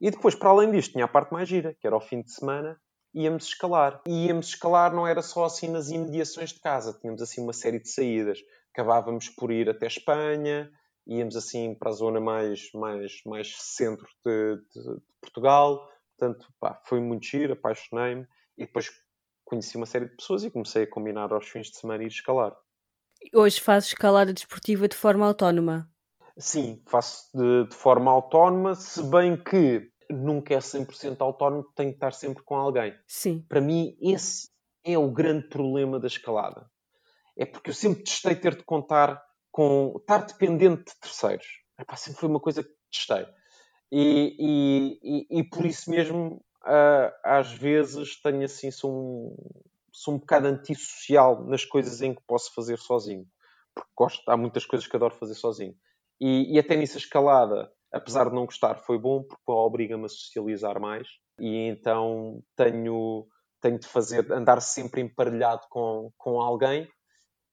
E 0.00 0.10
depois, 0.10 0.34
para 0.34 0.50
além 0.50 0.70
disto, 0.70 0.92
tinha 0.92 1.04
a 1.04 1.08
parte 1.08 1.32
mais 1.32 1.48
gira, 1.48 1.74
que 1.80 1.86
era 1.86 1.94
ao 1.94 2.00
fim 2.00 2.22
de 2.22 2.32
semana, 2.32 2.78
íamos 3.14 3.46
escalar. 3.46 4.02
E 4.06 4.26
íamos 4.26 4.48
escalar 4.48 4.94
não 4.94 5.06
era 5.06 5.22
só 5.22 5.44
assim 5.44 5.68
nas 5.68 5.90
imediações 5.90 6.52
de 6.52 6.60
casa, 6.60 6.96
tínhamos 7.00 7.22
assim 7.22 7.42
uma 7.42 7.52
série 7.52 7.80
de 7.80 7.88
saídas. 7.88 8.40
Acabávamos 8.72 9.28
por 9.28 9.50
ir 9.50 9.68
até 9.68 9.86
Espanha, 9.86 10.70
íamos 11.08 11.36
assim 11.36 11.74
para 11.74 11.90
a 11.90 11.94
zona 11.94 12.20
mais, 12.20 12.70
mais, 12.74 13.20
mais 13.24 13.56
centro 13.58 14.06
de, 14.24 14.56
de, 14.74 14.94
de 14.94 15.02
Portugal. 15.20 15.88
Portanto, 16.16 16.46
pá, 16.60 16.80
foi 16.84 17.00
muito 17.00 17.26
giro, 17.26 17.54
apaixonei-me 17.54 18.26
e 18.56 18.66
depois 18.66 18.90
conheci 19.44 19.76
uma 19.76 19.86
série 19.86 20.08
de 20.08 20.16
pessoas 20.16 20.44
e 20.44 20.50
comecei 20.50 20.82
a 20.82 20.90
combinar 20.90 21.32
aos 21.32 21.48
fins 21.48 21.68
de 21.68 21.78
semana 21.78 22.02
ir 22.02 22.08
escalar. 22.08 22.54
Hoje 23.34 23.60
fazes 23.60 23.88
escalada 23.90 24.32
desportiva 24.32 24.86
de 24.86 24.96
forma 24.96 25.26
autónoma? 25.26 25.90
Sim, 26.36 26.82
faço 26.86 27.36
de, 27.36 27.68
de 27.68 27.74
forma 27.74 28.10
autónoma, 28.10 28.74
se 28.74 29.02
bem 29.02 29.36
que 29.42 29.90
nunca 30.10 30.54
é 30.54 30.58
100% 30.58 31.16
autónomo, 31.20 31.64
tenho 31.74 31.90
que 31.90 31.96
estar 31.96 32.12
sempre 32.12 32.42
com 32.44 32.54
alguém. 32.54 32.94
Sim. 33.06 33.44
Para 33.48 33.60
mim, 33.60 33.96
esse 34.00 34.48
é 34.84 34.96
o 34.96 35.10
grande 35.10 35.48
problema 35.48 35.98
da 35.98 36.06
escalada 36.06 36.70
é 37.38 37.46
porque 37.46 37.70
eu 37.70 37.74
sempre 37.74 38.02
testei 38.02 38.34
ter 38.34 38.56
de 38.56 38.64
contar 38.64 39.22
com 39.50 39.94
estar 39.98 40.26
dependente 40.26 40.92
de 40.92 41.00
terceiros. 41.00 41.46
Epá, 41.78 41.96
sempre 41.96 42.20
foi 42.20 42.28
uma 42.28 42.40
coisa 42.40 42.62
que 42.62 42.70
testei. 42.90 43.26
E, 43.90 44.98
e, 45.02 45.38
e, 45.40 45.44
por 45.44 45.64
isso 45.64 45.90
mesmo, 45.90 46.44
uh, 46.64 47.12
às 47.24 47.52
vezes, 47.52 48.20
tenho 48.20 48.44
assim, 48.44 48.70
sou 48.70 48.92
um, 48.92 49.36
sou 49.92 50.14
um 50.14 50.18
bocado 50.18 50.48
antissocial 50.48 51.44
nas 51.44 51.64
coisas 51.64 52.02
em 52.02 52.14
que 52.14 52.22
posso 52.26 52.52
fazer 52.54 52.78
sozinho. 52.78 53.26
Porque 53.74 53.90
gosto, 53.96 54.28
há 54.28 54.36
muitas 54.36 54.66
coisas 54.66 54.86
que 54.86 54.96
adoro 54.96 55.14
fazer 55.14 55.34
sozinho. 55.34 55.74
E, 56.20 56.54
e 56.54 56.58
até 56.58 56.76
nisso 56.76 56.96
a 56.96 57.00
escalada, 57.00 57.70
apesar 57.92 58.28
de 58.28 58.34
não 58.34 58.44
gostar, 58.44 58.76
foi 58.76 58.98
bom 58.98 59.22
porque 59.22 59.50
obriga-me 59.50 60.04
a 60.04 60.08
socializar 60.08 60.80
mais. 60.80 61.06
E 61.40 61.68
então 61.68 62.42
tenho, 62.56 63.26
tenho 63.60 63.78
de 63.78 63.86
fazer, 63.86 64.30
andar 64.32 64.60
sempre 64.60 65.00
emparelhado 65.00 65.62
com, 65.70 66.12
com 66.18 66.40
alguém 66.40 66.88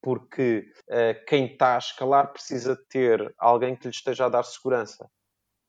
porque 0.06 0.72
uh, 0.88 1.26
quem 1.26 1.48
está 1.48 1.74
a 1.74 1.80
escalar 1.80 2.32
precisa 2.32 2.80
ter 2.90 3.34
alguém 3.40 3.76
que 3.76 3.86
lhe 3.86 3.90
esteja 3.90 4.28
a 4.28 4.30
dar 4.30 4.44
segurança. 4.44 5.10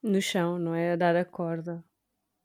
No 0.03 0.21
chão, 0.21 0.59
não 0.59 0.75
é? 0.75 0.93
A 0.93 0.97
dar 0.97 1.17
a 1.17 1.25
corda. 1.25 1.83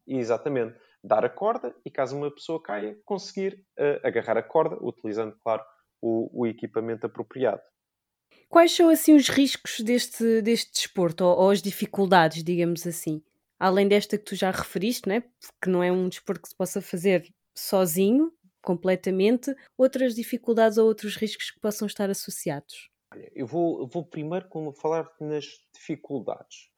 Exatamente. 0.08 0.80
Dar 1.04 1.26
a 1.26 1.30
corda 1.30 1.76
e 1.86 1.92
caso 1.92 2.16
uma 2.16 2.34
pessoa 2.34 2.64
caia, 2.64 2.98
conseguir 3.04 3.66
uh, 3.78 4.08
agarrar 4.08 4.38
a 4.38 4.42
corda, 4.42 4.78
utilizando, 4.82 5.36
claro, 5.44 5.62
o, 6.02 6.44
o, 6.44 6.48
equipamento 6.48 7.06
apropriado. 7.06 7.62
Quais 8.48 8.74
são, 8.74 8.88
assim, 8.88 9.14
os 9.14 9.28
riscos 9.28 9.82
deste, 9.82 10.42
deste 10.42 10.72
desporto, 10.72 11.26
ou, 11.26 11.38
ou 11.40 11.50
as 11.50 11.62
dificuldades, 11.62 12.42
digamos 12.42 12.88
assim? 12.88 13.22
Além 13.60 13.90
desta 13.90 14.18
que 14.18 14.24
tu 14.24 14.36
já 14.36 14.50
referiste, 14.50 15.10
não 15.10 15.16
é? 15.16 15.20
Porque 15.20 15.70
não 15.70 15.84
é 15.84 15.92
um 15.92 16.08
desporto 16.08 16.44
que 16.44 16.48
se 16.48 16.56
possa 16.56 16.82
fazer 16.82 17.28
sozinho, 17.54 18.32
completamente, 18.62 19.56
outras 19.78 20.16
dificuldades 20.16 20.78
ou 20.78 20.88
outros 20.88 21.16
riscos 21.16 21.52
que 21.52 21.60
possam 21.60 21.86
estar 21.86 22.10
associados? 22.10 22.90
Eu 23.36 23.46
vou, 23.46 23.88
vou 23.88 24.06
primeiro 24.06 24.48
falar 24.74 25.10
nas 25.20 25.46
dificuldades. 25.74 26.70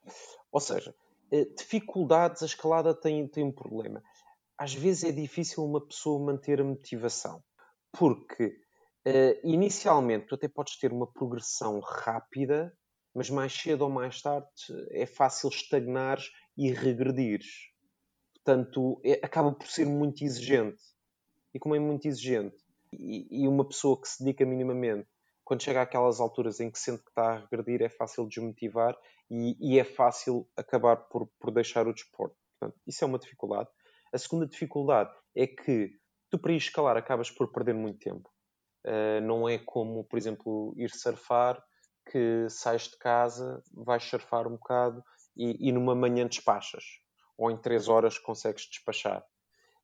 Ou 0.50 0.60
seja, 0.60 0.94
eh, 1.30 1.44
dificuldades, 1.56 2.42
a 2.42 2.46
escalada 2.46 2.94
tem, 2.94 3.26
tem 3.28 3.44
um 3.44 3.52
problema. 3.52 4.02
Às 4.58 4.74
vezes 4.74 5.04
é 5.04 5.12
difícil 5.12 5.64
uma 5.64 5.84
pessoa 5.84 6.24
manter 6.24 6.60
a 6.60 6.64
motivação, 6.64 7.42
porque 7.92 8.46
uh, 9.06 9.40
inicialmente 9.42 10.26
tu 10.26 10.36
até 10.36 10.48
podes 10.48 10.78
ter 10.78 10.92
uma 10.92 11.10
progressão 11.12 11.80
rápida, 11.80 12.72
mas 13.12 13.30
mais 13.30 13.52
cedo 13.52 13.82
ou 13.82 13.90
mais 13.90 14.22
tarde 14.22 14.48
é 14.90 15.06
fácil 15.06 15.48
estagnares 15.48 16.30
e 16.56 16.70
regredires. 16.70 17.72
Portanto, 18.34 19.00
é, 19.04 19.14
acaba 19.24 19.52
por 19.52 19.66
ser 19.66 19.86
muito 19.86 20.22
exigente 20.22 20.82
e 21.54 21.58
como 21.58 21.74
é 21.74 21.78
muito 21.78 22.06
exigente 22.06 22.56
e, 22.98 23.44
e, 23.44 23.48
uma 23.48 23.64
pessoa 23.64 24.00
que 24.00 24.08
se 24.08 24.22
dedica 24.22 24.44
minimamente, 24.44 25.08
quando 25.44 25.62
chega 25.62 25.82
àquelas 25.82 26.20
alturas 26.20 26.60
em 26.60 26.70
que 26.70 26.78
sente 26.78 27.02
que 27.02 27.10
está 27.10 27.32
a 27.32 27.38
regredir, 27.38 27.82
é 27.82 27.88
fácil 27.88 28.26
desmotivar 28.26 28.96
e, 29.30 29.56
e 29.60 29.78
é 29.78 29.84
fácil 29.84 30.48
acabar 30.56 30.96
por, 30.96 31.28
por 31.38 31.50
deixar 31.50 31.86
o 31.86 31.92
desporto. 31.92 32.36
Portanto, 32.58 32.80
isso 32.86 33.04
é 33.04 33.06
uma 33.06 33.18
dificuldade. 33.18 33.68
A 34.12 34.18
segunda 34.18 34.46
dificuldade 34.46 35.10
é 35.36 35.46
que 35.46 35.90
tu, 36.30 36.38
para 36.38 36.52
ir 36.52 36.56
escalar, 36.56 36.96
acabas 36.96 37.30
por 37.30 37.52
perder 37.52 37.74
muito 37.74 37.98
tempo. 37.98 38.30
Uh, 38.86 39.20
não 39.22 39.48
é 39.48 39.58
como, 39.58 40.04
por 40.04 40.18
exemplo, 40.18 40.74
ir 40.76 40.90
surfar, 40.90 41.62
que 42.10 42.48
sais 42.48 42.82
de 42.82 42.98
casa, 42.98 43.62
vais 43.72 44.04
surfar 44.04 44.46
um 44.46 44.52
bocado 44.52 45.02
e, 45.36 45.68
e 45.68 45.72
numa 45.72 45.94
manhã 45.94 46.26
despachas. 46.26 46.84
Ou 47.36 47.50
em 47.50 47.56
três 47.56 47.88
horas 47.88 48.18
consegues 48.18 48.66
despachar 48.66 49.24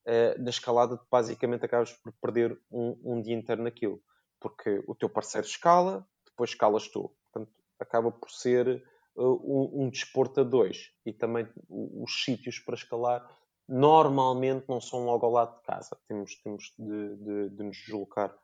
uh, 0.06 0.42
na 0.42 0.50
escalada 0.50 1.00
basicamente 1.10 1.64
acabas 1.64 1.92
por 1.92 2.12
perder 2.20 2.58
um, 2.70 2.98
um, 3.04 3.22
dia 3.22 3.34
inteiro 3.34 3.62
naquilo. 3.62 4.02
Porque 4.40 4.82
o 4.86 4.94
teu 4.94 5.08
parceiro 5.08 5.46
escala, 5.46 6.06
depois 6.26 6.50
escalas 6.50 6.88
tu. 6.88 7.14
Portanto, 7.32 7.52
acaba 7.78 8.10
por 8.10 8.30
ser 8.30 8.82
uh, 9.16 9.22
um, 9.24 9.84
um 9.84 9.90
desporto 9.90 10.40
a 10.40 10.44
dois. 10.44 10.90
E 11.04 11.12
também 11.12 11.48
os 11.68 12.24
sítios 12.24 12.58
para 12.58 12.74
escalar 12.74 13.28
normalmente 13.68 14.66
não 14.68 14.80
são 14.80 15.04
logo 15.04 15.24
ao 15.26 15.32
lado 15.32 15.56
de 15.56 15.62
casa. 15.62 15.96
Temos, 16.08 16.34
temos 16.42 16.74
de, 16.76 17.16
de, 17.16 17.50
de 17.50 17.62
nos 17.62 17.76
deslocar 17.76 18.34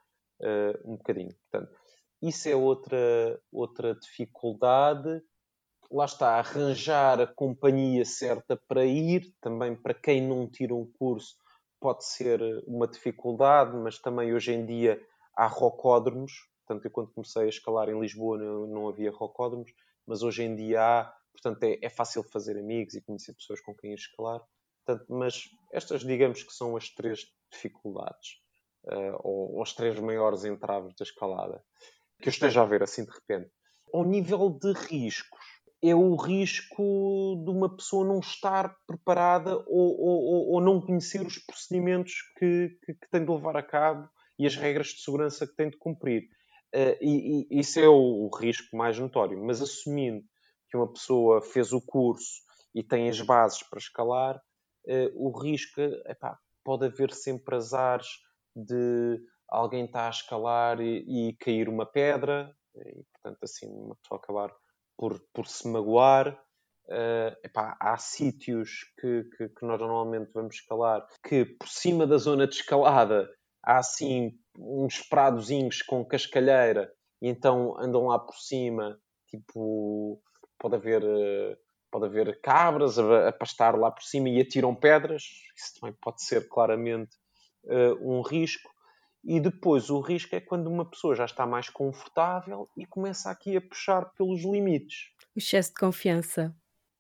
uh, 0.41 0.93
um 0.93 0.97
bocadinho. 0.97 1.35
Portanto, 1.51 1.77
isso 2.23 2.49
é 2.49 2.55
outra, 2.55 3.41
outra 3.53 3.95
dificuldade. 3.95 5.23
Lá 5.91 6.05
está, 6.05 6.37
arranjar 6.39 7.21
a 7.21 7.27
companhia 7.27 8.05
certa 8.05 8.57
para 8.69 8.85
ir, 8.85 9.35
também 9.41 9.75
para 9.77 9.95
quem 9.95 10.21
não 10.21 10.49
tira 10.49 10.75
um 10.75 10.91
curso, 10.99 11.37
pode 11.81 12.05
ser 12.05 12.41
uma 12.67 12.87
dificuldade, 12.87 13.77
mas 13.77 13.99
também 13.99 14.35
hoje 14.35 14.53
em 14.53 14.65
dia 14.65 15.01
há 15.37 15.47
rocódromos. 15.47 16.33
Portanto, 16.67 16.85
eu 16.85 16.91
quando 16.91 17.13
comecei 17.13 17.45
a 17.45 17.49
escalar 17.49 17.89
em 17.89 18.01
Lisboa 18.01 18.39
não, 18.39 18.67
não 18.67 18.89
havia 18.89 19.11
rocódromos, 19.11 19.71
mas 20.07 20.23
hoje 20.23 20.43
em 20.43 20.55
dia 20.55 20.83
há. 20.83 21.15
Portanto, 21.33 21.63
é, 21.65 21.79
é, 21.83 21.91
fácil 21.91 22.23
fazer 22.25 22.59
amigos 22.59 22.95
e 22.95 23.03
conhecer 23.03 23.35
pessoas 23.35 23.61
com 23.61 23.75
quem 23.75 23.93
escalar. 23.93 24.41
Portanto, 24.85 25.07
mas 25.11 25.45
estas, 25.73 26.01
digamos 26.03 26.43
que 26.43 26.53
são 26.53 26.77
as 26.77 26.89
três 26.89 27.27
dificuldades, 27.53 28.41
uh, 28.87 29.21
ou, 29.23 29.57
ou 29.57 29.63
as 29.63 29.75
três 29.75 29.99
maiores 30.01 30.45
entraves 30.45 30.95
da 30.97 31.03
escalada, 31.03 31.63
que 32.23 32.29
eu 32.29 32.31
esteja 32.31 32.63
a 32.63 32.65
ver 32.65 32.83
assim 32.83 33.05
de 33.05 33.11
repente. 33.11 33.51
Ao 33.93 34.05
nível 34.05 34.49
de 34.51 34.73
riscos, 34.73 35.56
é 35.83 35.95
o 35.95 36.17
risco 36.17 37.43
de 37.45 37.51
uma 37.51 37.75
pessoa 37.75 38.07
não 38.07 38.19
estar 38.19 38.75
preparada 38.87 39.57
ou, 39.67 40.01
ou, 40.01 40.49
ou 40.53 40.61
não 40.61 40.81
conhecer 40.81 41.25
os 41.25 41.39
procedimentos 41.39 42.15
que, 42.39 42.79
que, 42.85 42.95
que, 42.95 43.11
tem 43.11 43.25
de 43.25 43.31
levar 43.31 43.57
a 43.57 43.63
cabo 43.63 44.09
e 44.39 44.47
as 44.47 44.57
regras 44.57 44.89
de 44.89 45.01
segurança 45.03 45.47
que 45.47 45.55
tem 45.55 45.71
de 45.71 45.77
cumprir. 45.77 46.25
Uh, 46.75 46.97
e, 47.01 47.47
e, 47.51 47.61
isso 47.61 47.79
é 47.79 47.89
o, 47.89 48.27
o, 48.27 48.37
risco 48.37 48.77
mais 48.77 48.99
notório. 48.99 49.43
Mas 49.45 49.63
assumindo 49.63 50.25
que 50.69 50.77
uma 50.77 50.91
pessoa 50.91 51.43
fez 51.43 51.73
o 51.73 51.81
curso 51.81 52.43
e 52.75 52.83
tem 52.83 53.09
as 53.09 53.21
bases 53.21 53.63
para 53.63 53.79
escalar, 53.79 54.37
uh, 54.37 55.11
o 55.15 55.31
risco 55.39 55.81
epá, 56.07 56.39
pode 56.65 56.87
haver 56.87 57.13
sempre 57.13 57.55
azares 57.55 58.09
de 58.55 59.21
alguém 59.49 59.85
estar 59.85 60.07
a 60.07 60.11
escalar 60.11 60.81
e, 60.81 61.29
e 61.29 61.37
cair 61.37 61.69
uma 61.69 61.87
pedra, 61.87 62.55
e 62.75 63.05
portanto 63.13 63.39
assim 63.43 63.69
uma 63.69 63.95
pessoa 63.97 64.19
acabar 64.19 64.53
por, 64.97 65.21
por 65.33 65.47
se 65.47 65.69
magoar. 65.69 66.39
Uh, 66.89 67.35
epá, 67.43 67.77
há 67.81 67.97
sítios 67.97 68.85
que, 69.01 69.25
que, 69.37 69.49
que, 69.49 69.67
nós 69.67 69.81
normalmente 69.81 70.31
vamos 70.33 70.55
escalar 70.55 71.05
que 71.27 71.45
por 71.45 71.67
cima 71.67 72.07
da 72.07 72.17
zona 72.17 72.47
de 72.47 72.55
escalada 72.55 73.29
há 73.61 73.79
assim 73.79 74.39
uns 74.57 75.01
pradozinhos 75.01 75.83
com 75.83 76.05
cascalheira 76.05 76.89
e 77.21 77.29
então 77.29 77.77
andam 77.81 78.07
lá 78.07 78.21
por 78.21 78.37
cima 78.37 78.97
tipo 79.29 80.23
pode 80.61 80.77
haver 80.77 81.03
uh, 81.03 81.57
pode 81.91 82.07
haver 82.07 82.41
cabras 82.41 83.01
a, 83.01 83.31
a, 83.31 83.33
pastar 83.33 83.77
lá 83.77 83.91
por 83.91 84.05
cima 84.05 84.29
e 84.29 84.41
atiram 84.41 84.73
pedras 84.73 85.25
isso 85.57 85.81
também 85.81 85.97
pode 86.01 86.23
ser 86.23 86.49
claramente 86.49 87.17
uh, 87.65 87.99
um 88.01 88.23
risco 88.23 88.71
e 89.27 89.41
depois 89.41 89.91
o 89.91 89.99
risco 90.01 90.37
é 90.37 90.41
quando 90.41 90.69
uma 90.69 90.89
pessoa 90.89 91.17
já 91.17 91.25
está 91.25 91.45
mais 91.45 91.69
confortável 91.69 92.69
e 92.77 92.87
começa 92.87 93.29
aqui 93.29 93.57
a 93.57 93.61
puxar 93.61 94.05
pelos 94.17 94.43
limites. 94.43 95.09
O 95.35 95.39
excesso 95.41 95.71
de 95.71 95.81
confiança. 95.81 96.55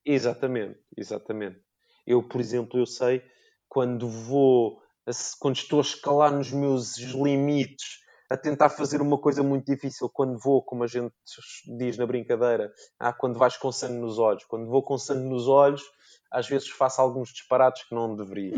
Exatamente, 0.04 0.80
exatamente. 0.96 1.60
Eu, 2.04 2.22
por 2.22 2.40
exemplo, 2.40 2.80
eu 2.80 2.86
sei 2.86 3.22
quando 3.68 4.08
vou, 4.08 4.80
quando 5.38 5.56
estou 5.56 5.78
a 5.78 5.82
escalar 5.82 6.32
nos 6.32 6.50
meus 6.50 6.98
limites, 6.98 8.00
a 8.28 8.36
tentar 8.36 8.70
fazer 8.70 9.00
uma 9.00 9.18
coisa 9.18 9.42
muito 9.44 9.66
difícil, 9.66 10.10
quando 10.12 10.36
vou, 10.36 10.60
como 10.62 10.82
a 10.82 10.88
gente 10.88 11.14
diz 11.78 11.96
na 11.96 12.06
brincadeira, 12.06 12.72
ah, 12.98 13.12
quando 13.12 13.38
vais 13.38 13.56
com 13.56 13.70
sangue 13.70 14.00
nos 14.00 14.18
olhos. 14.18 14.44
Quando 14.44 14.68
vou 14.68 14.82
com 14.82 14.98
sangue 14.98 15.28
nos 15.28 15.46
olhos, 15.46 15.82
às 16.30 16.48
vezes 16.48 16.68
faço 16.68 17.00
alguns 17.00 17.30
disparates 17.30 17.84
que 17.84 17.94
não 17.94 18.14
deveria. 18.14 18.56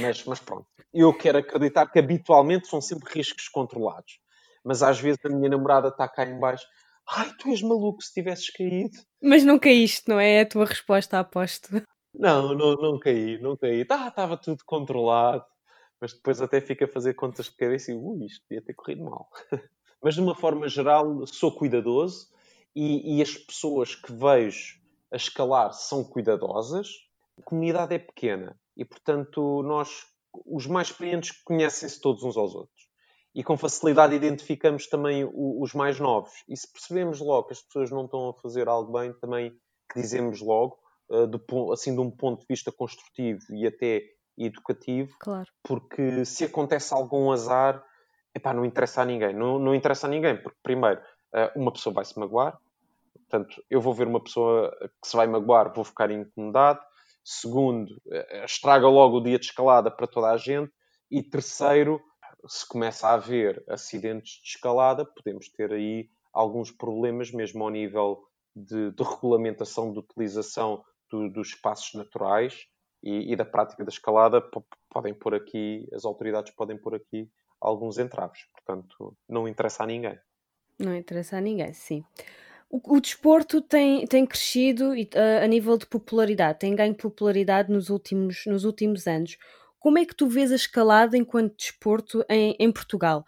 Mas, 0.00 0.24
mas 0.24 0.40
pronto, 0.40 0.66
eu 0.92 1.12
quero 1.12 1.38
acreditar 1.38 1.86
que 1.86 1.98
habitualmente 1.98 2.68
são 2.68 2.80
sempre 2.80 3.12
riscos 3.12 3.48
controlados. 3.48 4.18
Mas 4.64 4.82
às 4.82 5.00
vezes 5.00 5.20
a 5.24 5.28
minha 5.28 5.48
namorada 5.48 5.88
está 5.88 6.08
cá 6.08 6.24
em 6.24 6.38
baixo. 6.38 6.66
Ai, 7.08 7.32
tu 7.38 7.48
és 7.48 7.62
maluco 7.62 8.02
se 8.02 8.12
tivesses 8.12 8.50
caído. 8.50 8.98
Mas 9.22 9.44
não 9.44 9.58
caíste, 9.58 10.08
não 10.08 10.20
é? 10.20 10.34
É 10.34 10.40
a 10.42 10.48
tua 10.48 10.64
resposta, 10.64 11.18
aposto. 11.18 11.82
Não, 12.14 12.54
não, 12.54 12.74
não 12.74 12.98
caí, 12.98 13.40
não 13.40 13.56
caí. 13.56 13.84
Tá, 13.84 14.08
estava 14.08 14.36
tudo 14.36 14.64
controlado. 14.64 15.44
Mas 16.00 16.12
depois 16.14 16.40
até 16.40 16.60
fica 16.60 16.86
a 16.86 16.88
fazer 16.88 17.14
contas 17.14 17.46
de 17.46 17.56
cabeça 17.56 17.92
e, 17.92 17.94
ui, 17.94 18.24
isto 18.24 18.44
podia 18.48 18.62
ter 18.62 18.74
corrido 18.74 19.04
mal. 19.04 19.28
Mas 20.02 20.14
de 20.14 20.20
uma 20.20 20.34
forma 20.34 20.66
geral, 20.66 21.26
sou 21.26 21.52
cuidadoso 21.54 22.28
e, 22.74 23.16
e 23.18 23.22
as 23.22 23.36
pessoas 23.36 23.94
que 23.94 24.12
vejo 24.12 24.80
a 25.12 25.16
escalar 25.16 25.72
são 25.74 26.02
cuidadosas 26.02 26.88
a 27.40 27.42
comunidade 27.42 27.94
é 27.94 27.98
pequena 27.98 28.56
e, 28.76 28.84
portanto, 28.84 29.62
nós, 29.62 30.06
os 30.46 30.66
mais 30.66 30.88
experientes, 30.88 31.32
conhecem-se 31.42 32.00
todos 32.00 32.22
uns 32.22 32.36
aos 32.36 32.54
outros. 32.54 32.88
E 33.34 33.42
com 33.42 33.56
facilidade 33.56 34.14
identificamos 34.14 34.86
também 34.88 35.28
os 35.32 35.72
mais 35.72 36.00
novos. 36.00 36.32
E 36.48 36.56
se 36.56 36.70
percebemos 36.70 37.20
logo 37.20 37.46
que 37.46 37.52
as 37.52 37.62
pessoas 37.62 37.90
não 37.90 38.04
estão 38.04 38.30
a 38.30 38.34
fazer 38.34 38.68
algo 38.68 38.92
bem, 38.92 39.12
também 39.14 39.52
que 39.92 40.00
dizemos 40.00 40.40
logo, 40.40 40.78
eh, 41.10 41.28
assim, 41.72 41.94
de 41.94 42.00
um 42.00 42.10
ponto 42.10 42.40
de 42.40 42.46
vista 42.48 42.72
construtivo 42.72 43.40
e 43.50 43.66
até 43.66 44.02
educativo. 44.36 45.14
Claro. 45.20 45.48
Porque 45.62 46.24
se 46.24 46.44
acontece 46.44 46.92
algum 46.92 47.30
azar, 47.30 47.84
epá, 48.34 48.52
não 48.52 48.64
interessa 48.64 49.02
a 49.02 49.04
ninguém. 49.04 49.32
Não, 49.32 49.60
não 49.60 49.74
interessa 49.74 50.08
a 50.08 50.10
ninguém, 50.10 50.36
porque, 50.36 50.58
primeiro, 50.62 51.00
uh, 51.32 51.60
uma 51.60 51.72
pessoa 51.72 51.94
vai 51.94 52.04
se 52.04 52.18
magoar, 52.18 52.58
portanto, 53.30 53.62
eu 53.70 53.80
vou 53.80 53.94
ver 53.94 54.08
uma 54.08 54.20
pessoa 54.20 54.76
que 55.00 55.08
se 55.08 55.16
vai 55.16 55.28
magoar, 55.28 55.72
vou 55.72 55.84
ficar 55.84 56.10
incomodado. 56.10 56.80
Segundo, 57.24 57.90
uh, 57.90 58.44
estraga 58.44 58.88
logo 58.88 59.18
o 59.18 59.22
dia 59.22 59.38
de 59.38 59.46
escalada 59.46 59.90
para 59.90 60.06
toda 60.06 60.30
a 60.30 60.36
gente. 60.36 60.72
E 61.10 61.22
terceiro, 61.22 62.00
se 62.46 62.66
começa 62.66 63.08
a 63.08 63.14
haver 63.14 63.62
acidentes 63.68 64.40
de 64.42 64.48
escalada, 64.50 65.04
podemos 65.04 65.48
ter 65.48 65.72
aí 65.72 66.08
alguns 66.32 66.70
problemas, 66.70 67.30
mesmo 67.30 67.64
ao 67.64 67.70
nível 67.70 68.22
de, 68.54 68.92
de 68.92 69.02
regulamentação 69.02 69.92
de 69.92 69.98
utilização 69.98 70.82
do, 71.10 71.28
dos 71.28 71.48
espaços 71.48 71.94
naturais 71.94 72.66
e, 73.02 73.32
e, 73.32 73.36
da 73.36 73.44
prática 73.44 73.84
da 73.84 73.90
escalada, 73.90 74.42
podem 74.88 75.14
pôr 75.14 75.34
aqui, 75.34 75.88
as 75.92 76.04
autoridades 76.04 76.54
podem 76.54 76.78
pôr 76.78 76.94
aqui 76.94 77.30
alguns 77.60 77.98
entraves. 77.98 78.40
Portanto, 78.52 79.16
não 79.28 79.48
interessa 79.48 79.82
a 79.82 79.86
ninguém. 79.86 80.18
Não 80.78 80.94
interessa 80.94 81.36
a 81.36 81.40
ninguém, 81.40 81.72
sim. 81.72 82.04
O, 82.70 82.96
o 82.96 83.00
desporto 83.00 83.60
tem, 83.60 84.06
tem 84.06 84.24
crescido 84.24 84.92
uh, 84.92 85.42
a 85.42 85.46
nível 85.48 85.76
de 85.76 85.86
popularidade, 85.86 86.60
tem 86.60 86.76
ganho 86.76 86.94
popularidade 86.94 87.70
nos 87.70 87.90
últimos, 87.90 88.46
nos 88.46 88.64
últimos 88.64 89.08
anos. 89.08 89.36
Como 89.80 89.98
é 89.98 90.06
que 90.06 90.14
tu 90.14 90.28
vês 90.28 90.52
a 90.52 90.56
escalada 90.56 91.16
enquanto 91.16 91.56
desporto 91.56 92.24
em, 92.28 92.54
em 92.60 92.70
Portugal? 92.70 93.24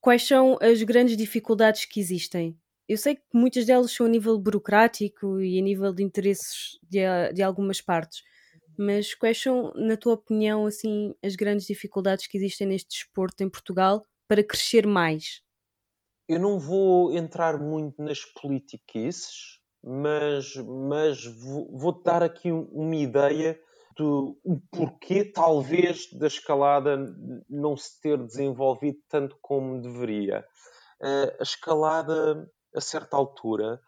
Quais 0.00 0.26
são 0.26 0.58
as 0.60 0.82
grandes 0.82 1.16
dificuldades 1.16 1.84
que 1.84 2.00
existem? 2.00 2.58
Eu 2.88 2.98
sei 2.98 3.14
que 3.14 3.22
muitas 3.32 3.64
delas 3.64 3.92
são 3.92 4.06
a 4.06 4.08
nível 4.08 4.36
burocrático 4.36 5.40
e 5.40 5.58
a 5.58 5.62
nível 5.62 5.92
de 5.94 6.02
interesses 6.02 6.78
de, 6.82 6.98
de 7.32 7.42
algumas 7.42 7.80
partes, 7.80 8.22
mas 8.76 9.14
quais 9.14 9.40
são, 9.40 9.72
na 9.76 9.96
tua 9.96 10.14
opinião, 10.14 10.66
assim, 10.66 11.14
as 11.22 11.36
grandes 11.36 11.66
dificuldades 11.66 12.26
que 12.26 12.36
existem 12.36 12.66
neste 12.66 12.88
desporto 12.88 13.44
em 13.44 13.48
Portugal 13.48 14.02
para 14.26 14.42
crescer 14.42 14.86
mais? 14.86 15.40
Eu 16.28 16.38
não 16.38 16.58
vou 16.58 17.12
entrar 17.12 17.58
muito 17.58 18.00
nas 18.02 18.24
politiquices, 18.24 19.60
mas, 19.82 20.54
mas 20.56 21.24
vou, 21.24 21.76
vou 21.76 22.02
dar 22.02 22.22
aqui 22.22 22.52
uma 22.52 22.96
ideia 22.96 23.58
do 23.96 24.38
porquê, 24.70 25.24
talvez, 25.24 26.10
da 26.12 26.26
escalada 26.26 26.96
não 27.48 27.76
se 27.76 28.00
ter 28.00 28.18
desenvolvido 28.18 28.98
tanto 29.08 29.36
como 29.40 29.80
deveria. 29.80 30.44
Uh, 31.00 31.40
a 31.40 31.42
escalada, 31.42 32.48
a 32.74 32.80
certa 32.80 33.16
altura, 33.16 33.80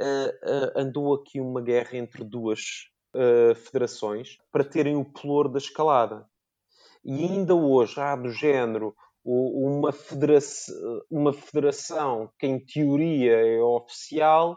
uh, 0.00 0.04
uh, 0.04 0.80
andou 0.80 1.14
aqui 1.14 1.40
uma 1.40 1.60
guerra 1.60 1.96
entre 1.96 2.24
duas 2.24 2.90
federações 3.66 4.38
para 4.50 4.64
terem 4.64 4.96
o 4.96 5.04
pelour 5.04 5.46
da 5.46 5.58
escalada. 5.58 6.26
E 7.04 7.24
ainda 7.24 7.54
hoje 7.54 8.00
há 8.00 8.16
do 8.16 8.30
género 8.30 8.96
uma 9.24 9.92
federação, 9.92 10.74
uma 11.10 11.32
federação 11.32 12.30
que, 12.38 12.46
em 12.46 12.58
teoria, 12.58 13.32
é 13.32 13.60
oficial 13.60 14.56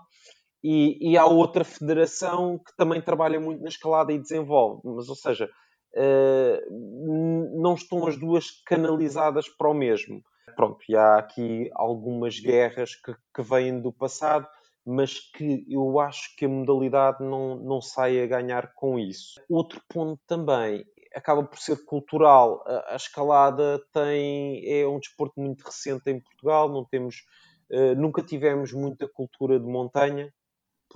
e, 0.64 1.12
e 1.12 1.18
há 1.18 1.26
outra 1.26 1.64
federação 1.64 2.58
que 2.58 2.76
também 2.76 3.00
trabalha 3.02 3.40
muito 3.40 3.62
na 3.62 3.70
escalada 3.70 4.12
e 4.12 4.20
desenvolve. 4.20 4.82
Mas, 4.84 5.08
ou 5.08 5.16
seja, 5.16 5.48
uh, 5.96 7.62
não 7.62 7.76
estão 7.76 8.08
as 8.08 8.18
duas 8.18 8.64
canalizadas 8.66 9.48
para 9.48 9.70
o 9.70 9.74
mesmo. 9.74 10.22
Pronto, 10.56 10.80
e 10.90 10.96
há 10.96 11.18
aqui 11.18 11.70
algumas 11.74 12.40
guerras 12.40 12.96
que, 12.96 13.14
que 13.34 13.42
vêm 13.44 13.80
do 13.80 13.92
passado, 13.92 14.48
mas 14.86 15.20
que 15.20 15.66
eu 15.70 16.00
acho 16.00 16.36
que 16.36 16.46
a 16.46 16.50
modalidade 16.50 17.24
não, 17.24 17.58
não 17.58 17.82
sai 17.82 18.22
a 18.22 18.28
ganhar 18.28 18.74
com 18.74 18.98
isso. 18.98 19.40
Outro 19.50 19.82
ponto 19.90 20.20
também 20.28 20.86
acaba 21.16 21.44
por 21.44 21.58
ser 21.58 21.86
cultural. 21.86 22.64
A, 22.68 22.96
escalada 22.96 23.82
tem 23.94 24.62
é 24.68 24.88
um 24.88 25.00
desporto 25.00 25.40
muito 25.40 25.64
recente 25.64 26.10
em 26.10 26.20
Portugal, 26.20 26.70
não 26.70 26.86
temos, 26.86 27.26
uh, 27.72 27.96
nunca 27.96 28.22
tivemos 28.22 28.74
muita 28.74 29.08
cultura 29.08 29.60
de 29.60 29.66
montanha 29.66 30.34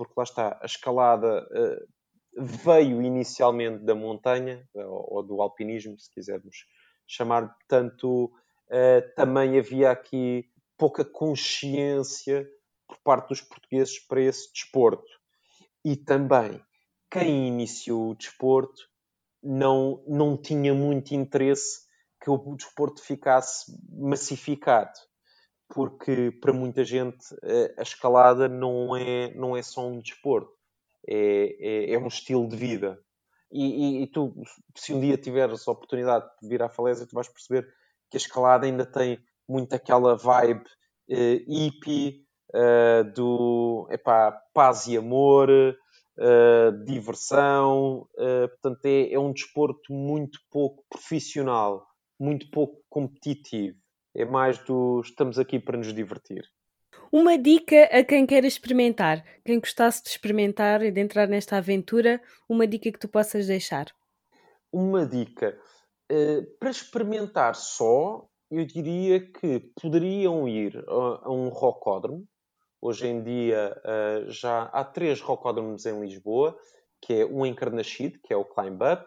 porque 0.00 0.14
lá 0.16 0.24
está, 0.24 0.58
a 0.62 0.64
escalada 0.64 1.46
uh, 1.46 1.88
veio 2.64 3.02
inicialmente 3.02 3.84
da 3.84 3.94
montanha, 3.94 4.66
ou, 4.74 5.22
do 5.22 5.42
alpinismo, 5.42 5.98
se 5.98 6.10
quisermos 6.10 6.64
chamar, 7.06 7.54
portanto, 7.54 8.32
uh, 8.68 9.14
também 9.14 9.58
havia 9.58 9.90
aqui 9.90 10.48
pouca 10.78 11.04
consciência 11.04 12.48
por 12.88 12.96
parte 13.04 13.28
dos 13.28 13.42
portugueses 13.42 13.98
para 13.98 14.22
esse 14.22 14.50
desporto. 14.52 15.20
E 15.84 15.96
também, 15.96 16.62
quem 17.10 17.48
iniciou 17.48 18.10
o 18.10 18.14
desporto 18.14 18.88
não, 19.42 20.02
não 20.06 20.36
tinha 20.36 20.74
muito 20.74 21.14
interesse 21.14 21.88
que 22.22 22.30
o 22.30 22.54
desporto 22.56 23.02
ficasse 23.02 23.72
massificado 23.90 24.92
porque 25.72 26.32
para 26.40 26.52
muita 26.52 26.84
gente 26.84 27.24
eh, 27.44 27.74
a 27.78 27.82
escalada 27.82 28.48
não 28.48 28.96
é, 28.96 29.32
não 29.34 29.56
é 29.56 29.62
só 29.62 29.86
um 29.86 30.00
desporto, 30.00 30.52
é, 31.08 31.56
é, 31.60 31.94
é 31.94 31.98
um 31.98 32.08
estilo 32.08 32.48
de 32.48 32.56
vida. 32.56 32.98
E, 33.52 33.64
e, 33.64 34.02
e, 34.02 34.06
tu, 34.08 34.34
se 34.76 34.92
um 34.92 35.00
dia 35.00 35.16
tiveres 35.16 35.66
a 35.66 35.72
oportunidade 35.72 36.28
de 36.42 36.48
vir 36.48 36.62
à 36.62 36.68
falésia, 36.68 37.06
tu 37.06 37.14
vais 37.14 37.28
perceber 37.28 37.66
que 38.10 38.16
a 38.16 38.18
escalada 38.18 38.66
ainda 38.66 38.84
tem 38.84 39.18
muito 39.48 39.72
aquela 39.74 40.16
vibe 40.16 40.64
uh, 41.08 41.52
hippie, 41.52 42.24
uh, 42.54 43.04
do 43.12 43.88
epá, 43.90 44.32
paz 44.52 44.86
e 44.86 44.96
amor, 44.96 45.48
uh, 46.20 46.84
diversão. 46.84 48.06
portanto, 48.16 48.84
é, 48.84 49.12
é 49.12 49.18
um 49.18 49.32
desporto 49.32 49.92
muito 49.92 50.38
pouco 50.50 50.84
profissional, 50.88 51.86
muito 52.18 52.50
pouco 52.50 52.82
competitivo 52.88 53.80
é 54.14 54.24
mais 54.24 54.58
do 54.58 55.00
estamos 55.00 55.38
aqui 55.38 55.58
para 55.58 55.78
nos 55.78 55.92
divertir. 55.92 56.44
Uma 57.12 57.36
dica 57.36 57.84
a 57.84 58.04
quem 58.04 58.26
queira 58.26 58.46
experimentar, 58.46 59.24
quem 59.44 59.58
gostasse 59.58 60.02
de 60.02 60.10
experimentar 60.10 60.82
e 60.82 60.90
de 60.90 61.00
entrar 61.00 61.28
nesta 61.28 61.56
aventura, 61.56 62.20
uma 62.48 62.66
dica 62.66 62.90
que 62.90 62.98
tu 62.98 63.08
possas 63.08 63.46
deixar. 63.46 63.86
Uma 64.72 65.06
dica. 65.06 65.58
Uh, 66.10 66.44
para 66.58 66.70
experimentar 66.70 67.54
só, 67.54 68.26
eu 68.50 68.64
diria 68.64 69.20
que 69.20 69.70
poderiam 69.80 70.48
ir 70.48 70.76
a, 70.88 71.26
a 71.26 71.32
um 71.32 71.48
rocódromo. 71.48 72.26
Hoje 72.82 73.06
em 73.06 73.22
dia 73.22 73.76
uh, 73.84 74.30
já 74.30 74.62
há 74.64 74.82
três 74.82 75.20
rocódromos 75.20 75.84
em 75.84 76.00
Lisboa, 76.00 76.56
que 77.00 77.14
é 77.14 77.26
um 77.26 77.44
em 77.44 77.54
Carnachide, 77.54 78.18
que 78.18 78.32
é 78.32 78.36
o 78.36 78.44
Climb 78.44 78.80
Up, 78.82 79.06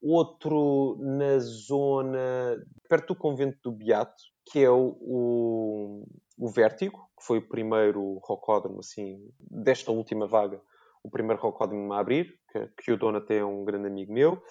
outro 0.00 0.96
na 1.00 1.38
zona 1.38 2.62
perto 2.88 3.14
do 3.14 3.18
convento 3.18 3.58
do 3.64 3.72
Beato, 3.72 4.22
que 4.50 4.62
é 4.62 4.70
o, 4.70 4.96
o, 5.00 6.06
o 6.38 6.48
Vértigo, 6.48 6.98
que 7.18 7.24
foi 7.24 7.38
o 7.38 7.48
primeiro 7.48 8.20
rocódromo 8.22 8.80
assim, 8.80 9.28
desta 9.40 9.90
última 9.90 10.26
vaga, 10.26 10.60
o 11.02 11.10
primeiro 11.10 11.40
rocódromo 11.40 11.92
a 11.94 11.98
abrir, 11.98 12.38
que, 12.52 12.68
que 12.84 12.92
o 12.92 12.96
dono 12.96 13.18
até 13.18 13.38
é 13.38 13.44
um 13.44 13.64
grande 13.64 13.88
amigo 13.88 14.12
meu, 14.12 14.42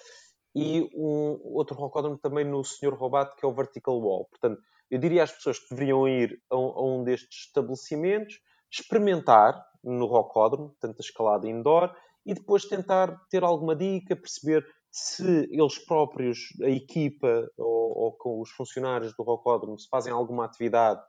e 0.54 0.88
um 0.94 1.40
outro 1.44 1.76
rocódromo 1.76 2.18
também 2.18 2.44
no 2.44 2.62
Senhor 2.62 2.94
Robato, 2.94 3.36
que 3.36 3.44
é 3.44 3.48
o 3.48 3.54
Vertical 3.54 3.98
Wall. 3.98 4.26
Portanto, 4.26 4.60
eu 4.94 5.00
diria 5.00 5.24
às 5.24 5.32
pessoas 5.32 5.58
que 5.58 5.70
deveriam 5.70 6.06
ir 6.06 6.40
a 6.48 6.56
um, 6.56 6.66
a 6.66 6.86
um 6.86 7.02
destes 7.02 7.46
estabelecimentos, 7.46 8.38
experimentar 8.70 9.60
no 9.82 10.06
rocódromo, 10.06 10.68
portanto, 10.68 11.00
a 11.00 11.04
escalada 11.04 11.48
indoor, 11.48 11.92
e 12.24 12.32
depois 12.32 12.64
tentar 12.64 13.20
ter 13.28 13.42
alguma 13.42 13.74
dica, 13.74 14.14
perceber 14.14 14.64
se 14.92 15.48
eles 15.50 15.84
próprios, 15.84 16.38
a 16.62 16.70
equipa 16.70 17.50
ou, 17.58 17.98
ou 17.98 18.12
com 18.16 18.40
os 18.40 18.50
funcionários 18.52 19.12
do 19.16 19.24
Rocódromo, 19.24 19.76
se 19.76 19.88
fazem 19.88 20.12
alguma 20.12 20.44
atividade 20.44 21.02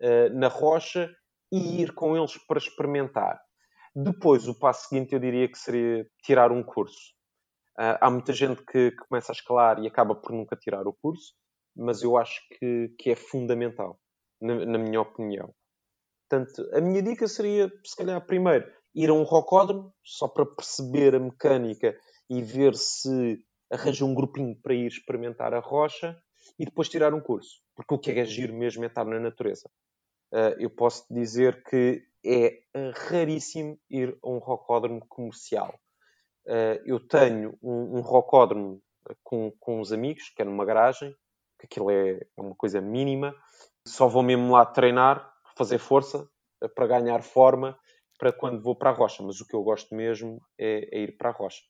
uh, 0.00 0.32
na 0.38 0.46
rocha 0.46 1.12
e 1.50 1.82
ir 1.82 1.92
com 1.92 2.16
eles 2.16 2.38
para 2.46 2.58
experimentar. 2.58 3.40
Depois, 3.94 4.46
o 4.46 4.56
passo 4.56 4.88
seguinte 4.88 5.12
eu 5.12 5.18
diria 5.18 5.50
que 5.50 5.58
seria 5.58 6.06
tirar 6.22 6.52
um 6.52 6.62
curso. 6.62 7.12
Uh, 7.76 7.98
há 8.00 8.08
muita 8.08 8.32
gente 8.32 8.64
que, 8.64 8.92
que, 8.92 9.04
começa 9.08 9.32
a 9.32 9.34
escalar 9.34 9.80
e 9.80 9.88
acaba 9.88 10.14
por 10.14 10.30
nunca 10.30 10.54
tirar 10.54 10.86
o 10.86 10.92
curso, 10.92 11.34
mas 11.74 12.02
eu 12.02 12.16
acho 12.16 12.40
que, 12.58 12.94
que 12.98 13.10
é 13.10 13.16
fundamental, 13.16 13.98
na, 14.40 14.64
na 14.64 14.78
minha 14.78 15.00
opinião. 15.00 15.54
Portanto, 16.28 16.68
a 16.72 16.80
minha 16.80 17.02
dica 17.02 17.28
seria, 17.28 17.70
se 17.84 17.96
calhar, 17.96 18.24
primeiro, 18.26 18.70
ir 18.94 19.10
a 19.10 19.12
um 19.12 19.22
rocódromo, 19.22 19.92
só 20.02 20.28
para 20.28 20.46
perceber 20.46 21.14
a 21.14 21.20
mecânica 21.20 21.96
e 22.28 22.42
ver 22.42 22.74
se 22.74 23.44
arranja 23.70 24.04
um 24.04 24.14
grupinho 24.14 24.56
para 24.62 24.74
ir 24.74 24.86
experimentar 24.86 25.54
a 25.54 25.60
rocha 25.60 26.16
e 26.58 26.64
depois 26.64 26.88
tirar 26.88 27.14
um 27.14 27.20
curso. 27.20 27.60
Porque 27.74 27.94
o 27.94 27.98
que 27.98 28.10
é 28.10 28.24
giro 28.24 28.54
mesmo 28.54 28.84
é 28.84 28.86
estar 28.86 29.04
na 29.04 29.18
natureza. 29.18 29.68
Uh, 30.32 30.56
eu 30.58 30.70
posso 30.70 31.04
dizer 31.12 31.62
que 31.64 32.02
é 32.24 32.62
raríssimo 33.10 33.78
ir 33.90 34.16
a 34.22 34.28
um 34.28 34.38
rocódromo 34.38 35.04
comercial. 35.08 35.78
Uh, 36.46 36.80
eu 36.84 37.00
tenho 37.00 37.58
um, 37.62 37.98
um 37.98 38.00
rocódromo 38.00 38.82
com, 39.22 39.52
com 39.58 39.80
uns 39.80 39.92
amigos, 39.92 40.30
que 40.30 40.42
é 40.42 40.44
numa 40.44 40.64
garagem, 40.64 41.14
que 41.62 41.66
aquilo 41.66 41.90
é, 41.90 42.20
é 42.36 42.40
uma 42.40 42.54
coisa 42.54 42.80
mínima. 42.80 43.34
Só 43.86 44.08
vou 44.08 44.22
mesmo 44.22 44.52
lá 44.52 44.66
treinar, 44.66 45.32
fazer 45.56 45.78
força, 45.78 46.28
para 46.74 46.86
ganhar 46.86 47.22
forma, 47.22 47.78
para 48.18 48.32
quando 48.32 48.62
vou 48.62 48.76
para 48.76 48.90
a 48.90 48.92
rocha. 48.92 49.22
Mas 49.22 49.40
o 49.40 49.46
que 49.46 49.54
eu 49.54 49.62
gosto 49.62 49.94
mesmo 49.94 50.40
é, 50.58 50.88
é 50.92 51.02
ir 51.02 51.16
para 51.16 51.30
a 51.30 51.32
rocha 51.32 51.62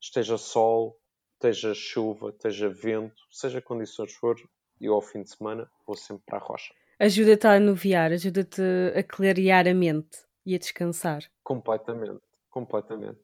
esteja 0.00 0.38
sol, 0.38 0.98
esteja 1.34 1.74
chuva, 1.74 2.30
esteja 2.30 2.68
vento, 2.68 3.22
seja 3.30 3.60
condições 3.60 4.12
for, 4.14 4.36
e 4.80 4.86
ao 4.86 5.00
fim 5.00 5.22
de 5.22 5.30
semana 5.30 5.70
vou 5.86 5.96
sempre 5.96 6.24
para 6.26 6.38
a 6.38 6.40
rocha. 6.40 6.72
Ajuda-te 6.98 7.46
a 7.46 7.54
anuviar, 7.54 8.12
ajuda-te 8.12 8.62
a 8.94 9.02
clarear 9.02 9.66
a 9.68 9.74
mente 9.74 10.18
e 10.44 10.54
a 10.54 10.58
descansar. 10.58 11.22
Completamente, 11.42 12.22
completamente. 12.50 13.20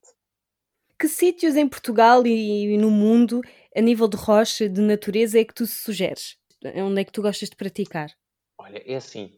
Que 1.02 1.08
sítios 1.08 1.56
em 1.56 1.68
Portugal 1.68 2.24
e 2.24 2.78
no 2.78 2.88
mundo, 2.88 3.40
a 3.76 3.80
nível 3.80 4.06
de 4.06 4.16
rocha, 4.16 4.68
de 4.68 4.80
natureza, 4.80 5.40
é 5.40 5.44
que 5.44 5.52
tu 5.52 5.66
sugeres? 5.66 6.38
Onde 6.76 7.00
é 7.00 7.04
que 7.04 7.10
tu 7.10 7.20
gostas 7.20 7.50
de 7.50 7.56
praticar? 7.56 8.12
Olha, 8.56 8.80
é 8.86 8.94
assim, 8.94 9.32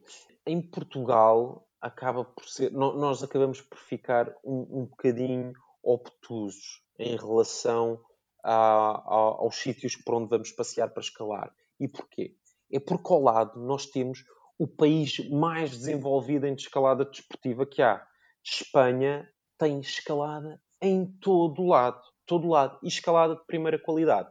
em 0.46 0.60
Portugal 0.60 1.66
acaba 1.80 2.22
por 2.22 2.46
ser. 2.46 2.70
Nós 2.70 3.22
acabamos 3.22 3.62
por 3.62 3.78
ficar 3.78 4.28
um, 4.44 4.82
um 4.82 4.84
bocadinho 4.84 5.54
obtusos 5.82 6.82
em 6.98 7.16
relação 7.16 7.98
a, 8.44 8.52
a, 8.52 9.14
aos 9.16 9.56
sítios 9.56 9.96
por 9.96 10.16
onde 10.16 10.28
vamos 10.28 10.52
passear 10.52 10.90
para 10.90 11.02
escalar. 11.02 11.50
E 11.80 11.88
porquê? 11.88 12.36
É 12.70 12.78
porque 12.78 13.10
ao 13.10 13.22
lado 13.22 13.58
nós 13.58 13.86
temos 13.86 14.22
o 14.58 14.68
país 14.68 15.18
mais 15.30 15.70
desenvolvido 15.70 16.46
em 16.46 16.52
escalada 16.52 17.06
desportiva 17.06 17.64
que 17.64 17.80
há. 17.80 18.06
Espanha 18.44 19.26
tem 19.56 19.80
escalada 19.80 20.60
em 20.80 21.06
todo 21.20 21.66
lado, 21.66 22.00
todo 22.26 22.48
lado, 22.48 22.78
e 22.82 22.88
escalada 22.88 23.36
de 23.36 23.46
primeira 23.46 23.78
qualidade. 23.78 24.30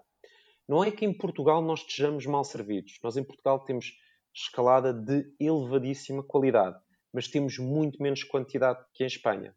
Não 0.67 0.83
é 0.83 0.91
que 0.91 1.05
em 1.05 1.13
Portugal 1.13 1.61
nós 1.61 1.81
estejamos 1.81 2.25
mal 2.25 2.43
servidos. 2.43 2.97
Nós 3.03 3.17
em 3.17 3.23
Portugal 3.23 3.59
temos 3.63 3.93
escalada 4.33 4.93
de 4.93 5.25
elevadíssima 5.39 6.23
qualidade, 6.23 6.77
mas 7.13 7.27
temos 7.27 7.57
muito 7.59 8.01
menos 8.01 8.23
quantidade 8.23 8.83
que 8.93 9.03
em 9.03 9.07
Espanha. 9.07 9.55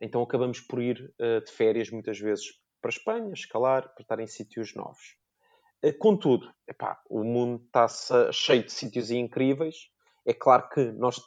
Então 0.00 0.22
acabamos 0.22 0.60
por 0.60 0.82
ir 0.82 1.14
uh, 1.20 1.44
de 1.44 1.52
férias 1.52 1.90
muitas 1.90 2.18
vezes 2.18 2.46
para 2.80 2.88
a 2.88 2.94
Espanha, 2.94 3.32
escalar, 3.32 3.92
para 3.94 4.02
estar 4.02 4.18
em 4.18 4.26
sítios 4.26 4.74
novos. 4.74 5.16
Uh, 5.84 5.96
contudo, 5.98 6.52
epá, 6.66 7.00
o 7.08 7.22
mundo 7.22 7.62
está 7.64 7.86
cheio 8.32 8.64
de 8.64 8.72
sítios 8.72 9.10
incríveis. 9.10 9.90
É 10.26 10.34
claro 10.34 10.68
que 10.68 10.90
nós 10.92 11.20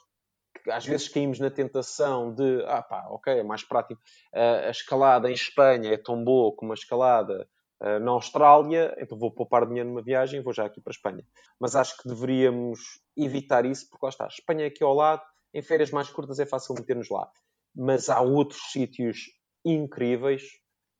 às 0.69 0.85
vezes 0.85 1.07
caímos 1.07 1.39
na 1.39 1.49
tentação 1.49 2.33
de, 2.33 2.63
ah 2.67 2.81
pá, 2.81 3.07
ok, 3.09 3.39
é 3.39 3.43
mais 3.43 3.63
prático. 3.63 4.01
Uh, 4.33 4.67
a 4.67 4.69
escalada 4.69 5.29
em 5.29 5.33
Espanha 5.33 5.93
é 5.93 5.97
tão 5.97 6.23
boa 6.23 6.55
como 6.55 6.71
a 6.71 6.75
escalada 6.75 7.47
uh, 7.81 7.99
na 7.99 8.11
Austrália, 8.11 8.95
então 8.97 9.17
vou 9.17 9.31
poupar 9.31 9.67
dinheiro 9.67 9.89
numa 9.89 10.01
viagem 10.01 10.39
e 10.39 10.43
vou 10.43 10.53
já 10.53 10.65
aqui 10.65 10.81
para 10.81 10.91
a 10.91 10.95
Espanha. 10.95 11.25
Mas 11.59 11.75
acho 11.75 11.97
que 11.97 12.07
deveríamos 12.07 12.79
evitar 13.15 13.65
isso, 13.65 13.87
porque 13.89 14.05
lá 14.05 14.09
está, 14.09 14.27
Espanha 14.27 14.63
é 14.63 14.67
aqui 14.67 14.83
ao 14.83 14.93
lado, 14.93 15.21
em 15.53 15.61
férias 15.61 15.91
mais 15.91 16.09
curtas 16.09 16.39
é 16.39 16.45
fácil 16.45 16.75
meter-nos 16.75 17.09
lá 17.09 17.29
mas 17.75 18.09
há 18.09 18.21
outros 18.21 18.71
sítios 18.71 19.31
incríveis 19.63 20.43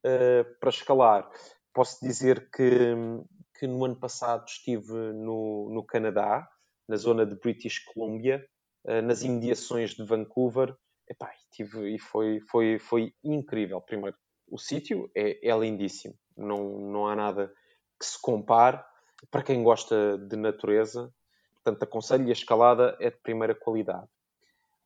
uh, 0.05 0.59
para 0.59 0.69
escalar. 0.69 1.29
Posso 1.73 2.05
dizer 2.05 2.49
que, 2.51 2.95
que 3.57 3.67
no 3.67 3.85
ano 3.85 3.95
passado 3.95 4.45
estive 4.47 4.91
no, 4.91 5.69
no 5.73 5.83
Canadá, 5.85 6.47
na 6.87 6.97
zona 6.97 7.25
de 7.25 7.35
British 7.35 7.79
Columbia, 7.79 8.45
nas 9.03 9.23
imediações 9.23 9.91
de 9.91 10.03
Vancouver, 10.03 10.75
Epá, 11.07 11.31
tive, 11.51 11.95
e 11.95 11.99
foi, 11.99 12.39
foi, 12.39 12.79
foi 12.79 13.13
incrível. 13.23 13.79
Primeiro, 13.79 14.17
o 14.49 14.57
sítio 14.57 15.09
é, 15.15 15.47
é 15.47 15.57
lindíssimo, 15.57 16.15
não, 16.35 16.79
não 16.79 17.07
há 17.07 17.15
nada 17.15 17.53
que 17.99 18.05
se 18.05 18.19
compare. 18.19 18.83
Para 19.29 19.43
quem 19.43 19.63
gosta 19.63 20.17
de 20.17 20.35
natureza, 20.35 21.13
portanto, 21.55 21.83
aconselho 21.83 22.27
a 22.27 22.31
escalada 22.31 22.97
é 22.99 23.09
de 23.09 23.17
primeira 23.17 23.55
qualidade. 23.55 24.07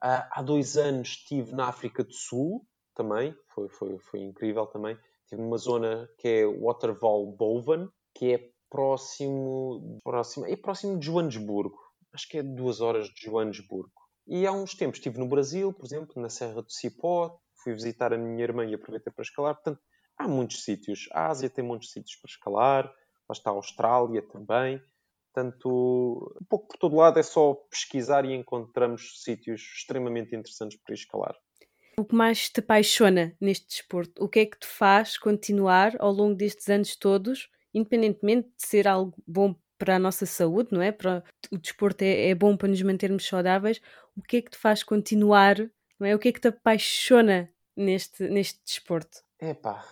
Há 0.01 0.41
dois 0.41 0.77
anos 0.77 1.09
estive 1.09 1.51
na 1.53 1.67
África 1.67 2.03
do 2.03 2.13
Sul, 2.13 2.65
também, 2.95 3.35
foi, 3.47 3.69
foi, 3.69 3.97
foi 3.99 4.19
incrível 4.21 4.65
também. 4.65 4.97
Estive 5.23 5.41
numa 5.41 5.57
zona 5.57 6.09
que 6.17 6.27
é 6.27 6.45
Waterval 6.45 7.25
Boven, 7.27 7.89
que 8.13 8.33
é 8.33 8.49
próximo, 8.69 9.99
próximo, 10.03 10.45
é 10.45 10.55
próximo 10.55 10.97
de 10.97 11.05
Joanesburgo. 11.05 11.77
Acho 12.13 12.27
que 12.27 12.37
é 12.37 12.43
duas 12.43 12.81
horas 12.81 13.07
de 13.09 13.25
Joanesburgo. 13.25 13.91
E 14.27 14.45
há 14.45 14.51
uns 14.51 14.75
tempos 14.75 14.97
estive 14.97 15.17
no 15.17 15.27
Brasil, 15.27 15.73
por 15.73 15.85
exemplo, 15.85 16.21
na 16.21 16.29
Serra 16.29 16.61
do 16.61 16.71
Cipó, 16.71 17.39
fui 17.63 17.73
visitar 17.73 18.13
a 18.13 18.17
minha 18.17 18.43
irmã 18.43 18.65
e 18.65 18.73
aproveitei 18.73 19.11
para 19.11 19.23
escalar. 19.23 19.55
Portanto, 19.55 19.81
há 20.17 20.27
muitos 20.27 20.63
sítios. 20.63 21.07
A 21.11 21.27
Ásia 21.27 21.49
tem 21.49 21.63
muitos 21.63 21.91
sítios 21.91 22.15
para 22.15 22.29
escalar, 22.29 22.85
lá 22.85 23.33
está 23.33 23.49
a 23.49 23.53
Austrália 23.53 24.21
também. 24.21 24.81
Portanto, 25.33 26.35
um 26.41 26.45
pouco 26.45 26.67
por 26.67 26.77
todo 26.77 26.95
lado 26.95 27.19
é 27.19 27.23
só 27.23 27.53
pesquisar 27.69 28.25
e 28.25 28.33
encontramos 28.33 29.23
sítios 29.23 29.61
extremamente 29.61 30.35
interessantes 30.35 30.77
para 30.79 30.93
escalar. 30.93 31.35
O 31.97 32.05
que 32.05 32.15
mais 32.15 32.49
te 32.49 32.59
apaixona 32.59 33.35
neste 33.39 33.67
desporto? 33.67 34.23
O 34.23 34.29
que 34.29 34.39
é 34.39 34.45
que 34.45 34.59
te 34.59 34.67
faz 34.67 35.17
continuar 35.17 35.95
ao 35.99 36.11
longo 36.11 36.35
destes 36.35 36.69
anos 36.69 36.95
todos, 36.95 37.49
independentemente 37.73 38.47
de 38.49 38.67
ser 38.67 38.87
algo 38.87 39.15
bom 39.27 39.55
para 39.79 39.95
a 39.95 39.99
nossa 39.99 40.25
saúde, 40.25 40.69
não 40.71 40.81
é? 40.81 40.91
Para, 40.91 41.23
o 41.51 41.57
desporto 41.57 42.03
é, 42.03 42.29
é 42.29 42.35
bom 42.35 42.55
para 42.55 42.67
nos 42.67 42.81
mantermos 42.83 43.25
saudáveis. 43.25 43.81
O 44.15 44.21
que 44.21 44.37
é 44.37 44.41
que 44.41 44.51
te 44.51 44.57
faz 44.57 44.83
continuar, 44.83 45.57
não 45.99 46.05
é? 46.05 46.13
O 46.13 46.19
que 46.19 46.27
é 46.27 46.31
que 46.31 46.41
te 46.41 46.49
apaixona 46.49 47.49
neste, 47.75 48.27
neste 48.27 48.59
desporto? 48.63 49.23
Epá, 49.41 49.83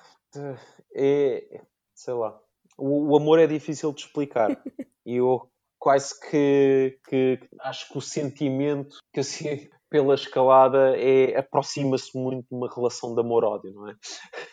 é, 0.93 1.62
sei 1.95 2.13
lá, 2.13 2.39
o, 2.78 3.13
o 3.13 3.17
amor 3.17 3.39
é 3.39 3.47
difícil 3.47 3.91
de 3.93 4.02
explicar. 4.02 4.50
e 5.06 5.15
eu 5.15 5.50
quase 5.80 6.19
que, 6.19 7.00
que, 7.08 7.39
acho 7.62 7.89
que 7.89 7.97
o 7.97 8.02
sentimento 8.02 8.97
que 9.13 9.21
assim 9.21 9.69
pela 9.89 10.15
escalada 10.15 10.97
é 10.97 11.38
aproxima-se 11.38 12.17
muito 12.17 12.45
de 12.50 12.56
uma 12.56 12.69
relação 12.69 13.15
de 13.15 13.21
amor-ódio, 13.21 13.73
não 13.73 13.89
é? 13.89 13.95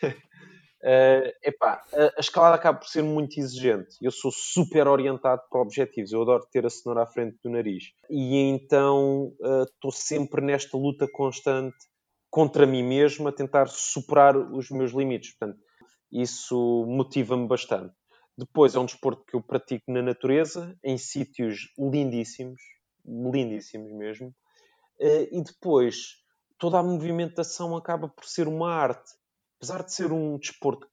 Uh, 0.84 1.32
epá, 1.42 1.82
a, 1.94 2.18
a, 2.18 2.20
escalada 2.20 2.56
acaba 2.56 2.78
por 2.78 2.88
ser 2.88 3.02
muito 3.02 3.40
exigente. 3.40 3.96
Eu 4.02 4.10
sou 4.10 4.30
super 4.30 4.86
orientado 4.86 5.40
para 5.50 5.62
objetivos. 5.62 6.12
Eu 6.12 6.20
adoro 6.20 6.46
ter 6.52 6.66
a 6.66 6.70
cenoura 6.70 7.04
à 7.04 7.06
frente 7.06 7.38
do 7.42 7.48
nariz. 7.48 7.84
E 8.10 8.36
então 8.36 9.32
estou 9.40 9.90
uh, 9.90 9.94
sempre 9.94 10.44
nesta 10.44 10.76
luta 10.76 11.08
constante 11.10 11.76
contra 12.30 12.66
mim 12.66 12.82
mesmo 12.82 13.28
a 13.28 13.32
tentar 13.32 13.68
superar 13.68 14.36
os 14.36 14.68
meus 14.70 14.92
limites. 14.92 15.34
Portanto, 15.38 15.58
isso 16.12 16.84
motiva-me 16.86 17.48
bastante. 17.48 17.94
Depois 18.36 18.74
é 18.74 18.78
um 18.78 18.84
desporto 18.84 19.24
que 19.24 19.36
eu 19.36 19.42
pratico 19.42 19.90
na 19.90 20.02
natureza, 20.02 20.76
em 20.82 20.98
sítios 20.98 21.72
lindíssimos, 21.78 22.60
lindíssimos 23.06 23.92
mesmo. 23.92 24.34
Eh, 25.00 25.28
e 25.30 25.42
depois 25.42 26.16
toda 26.58 26.78
a 26.78 26.82
movimentação 26.82 27.76
acaba 27.76 28.08
por 28.08 28.24
ser 28.24 28.48
uma 28.48 28.72
arte. 28.72 29.12
Apesar 29.64 29.82
de 29.82 29.94
ser 29.94 30.12
um 30.12 30.36
desporto 30.36 30.86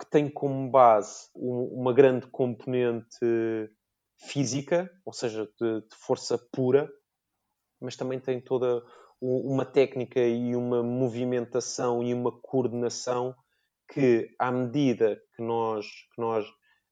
que 0.00 0.10
tem 0.10 0.30
como 0.30 0.70
base 0.70 1.28
uma 1.34 1.92
grande 1.92 2.26
componente 2.28 3.18
física, 4.18 4.90
ou 5.04 5.12
seja, 5.12 5.44
de, 5.60 5.82
de 5.82 5.96
força 5.96 6.38
pura, 6.50 6.90
mas 7.78 7.94
também 7.94 8.18
tem 8.18 8.40
toda 8.40 8.82
uma 9.20 9.66
técnica 9.66 10.18
e 10.18 10.56
uma 10.56 10.82
movimentação 10.82 12.02
e 12.02 12.14
uma 12.14 12.32
coordenação 12.40 13.36
que, 13.92 14.34
à 14.38 14.50
medida 14.50 15.20
que 15.34 15.42
nós, 15.42 15.84
que 15.86 16.18
nós 16.18 16.46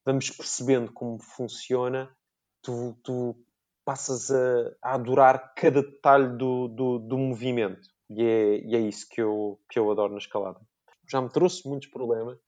vamos 0.04 0.28
percebendo 0.28 0.92
como 0.92 1.18
funciona, 1.22 2.14
tu, 2.60 3.00
tu 3.02 3.34
passas 3.82 4.30
a, 4.30 4.76
a, 4.82 4.94
adorar 4.96 5.54
cada 5.54 5.80
detalhe 5.80 6.37
do, 6.37 6.68
do, 6.68 6.98
do 6.98 7.16
movimento. 7.16 7.88
E 8.10 8.22
é, 8.22 8.58
e 8.66 8.76
é, 8.76 8.80
isso 8.80 9.08
que 9.08 9.22
eu, 9.22 9.58
que 9.70 9.78
eu 9.78 9.90
adoro 9.90 10.12
na 10.12 10.18
escalada. 10.18 10.60
Já 11.08 11.20
me 11.20 11.28
trouxe 11.28 11.66
muitos 11.68 11.88
problemas, 11.88 12.38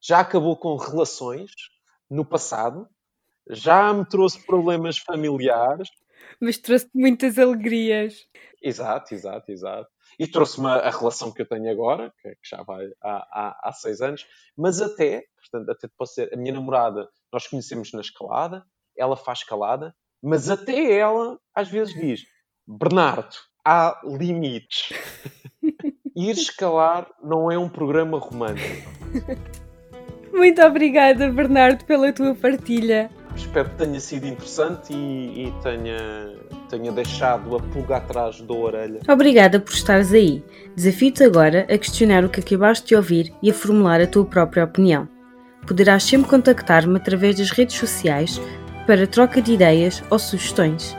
já 0.00 0.20
acabou 0.20 0.56
com 0.56 0.76
relações 0.76 1.50
no 2.08 2.24
passado, 2.24 2.88
já 3.48 3.92
me 3.92 4.04
trouxe 4.04 4.44
problemas 4.44 4.98
familiares. 4.98 5.88
Mas 6.40 6.58
trouxe 6.58 6.88
muitas 6.94 7.38
alegrias. 7.38 8.26
Exato, 8.62 9.14
exato, 9.14 9.50
exato. 9.50 9.88
E 10.18 10.26
trouxe-me 10.26 10.66
a 10.66 10.90
relação 10.90 11.32
que 11.32 11.42
eu 11.42 11.48
tenho 11.48 11.70
agora, 11.70 12.12
que, 12.20 12.36
já 12.44 12.62
vai 12.62 12.86
há, 13.02 13.16
há, 13.32 13.68
há 13.68 13.72
seis 13.72 14.00
anos, 14.00 14.26
mas 14.56 14.80
até, 14.80 15.24
portanto, 15.36 15.70
até 15.70 15.88
posso 15.96 16.14
ser, 16.14 16.32
a 16.32 16.36
minha 16.36 16.52
namorada, 16.52 17.08
nós 17.32 17.46
conhecemos 17.46 17.92
na 17.92 18.00
escalada, 18.00 18.64
ela 18.96 19.16
faz 19.16 19.38
escalada, 19.40 19.94
mas 20.22 20.50
até 20.50 20.92
ela 20.92 21.38
às 21.54 21.68
vezes 21.68 21.94
diz: 21.94 22.22
Bernardo, 22.66 23.34
há 23.64 24.00
limites. 24.04 24.90
Ir 26.20 26.32
escalar 26.32 27.06
não 27.24 27.50
é 27.50 27.58
um 27.58 27.66
programa 27.66 28.18
romântico. 28.18 28.90
Muito 30.30 30.60
obrigada, 30.60 31.32
Bernardo, 31.32 31.82
pela 31.86 32.12
tua 32.12 32.34
partilha. 32.34 33.10
Espero 33.34 33.70
que 33.70 33.76
tenha 33.76 33.98
sido 33.98 34.26
interessante 34.26 34.92
e, 34.92 35.46
e 35.46 35.54
tenha 35.62 36.34
tenha 36.68 36.92
deixado 36.92 37.56
a 37.56 37.60
pulga 37.60 37.96
atrás 37.96 38.38
da 38.42 38.52
orelha. 38.52 39.00
Obrigada 39.08 39.58
por 39.58 39.72
estares 39.72 40.12
aí. 40.12 40.44
Desafio-te 40.76 41.24
agora 41.24 41.66
a 41.70 41.78
questionar 41.78 42.22
o 42.22 42.28
que 42.28 42.40
acabaste 42.40 42.88
de 42.88 42.96
ouvir 42.96 43.32
e 43.42 43.50
a 43.50 43.54
formular 43.54 44.00
a 44.02 44.06
tua 44.06 44.26
própria 44.26 44.64
opinião. 44.64 45.08
Poderás 45.66 46.04
sempre 46.04 46.28
contactar-me 46.28 46.96
através 46.96 47.36
das 47.36 47.50
redes 47.50 47.76
sociais 47.76 48.38
para 48.86 49.06
troca 49.06 49.40
de 49.40 49.54
ideias 49.54 50.02
ou 50.10 50.18
sugestões. 50.18 50.94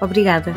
Obrigada! 0.00 0.54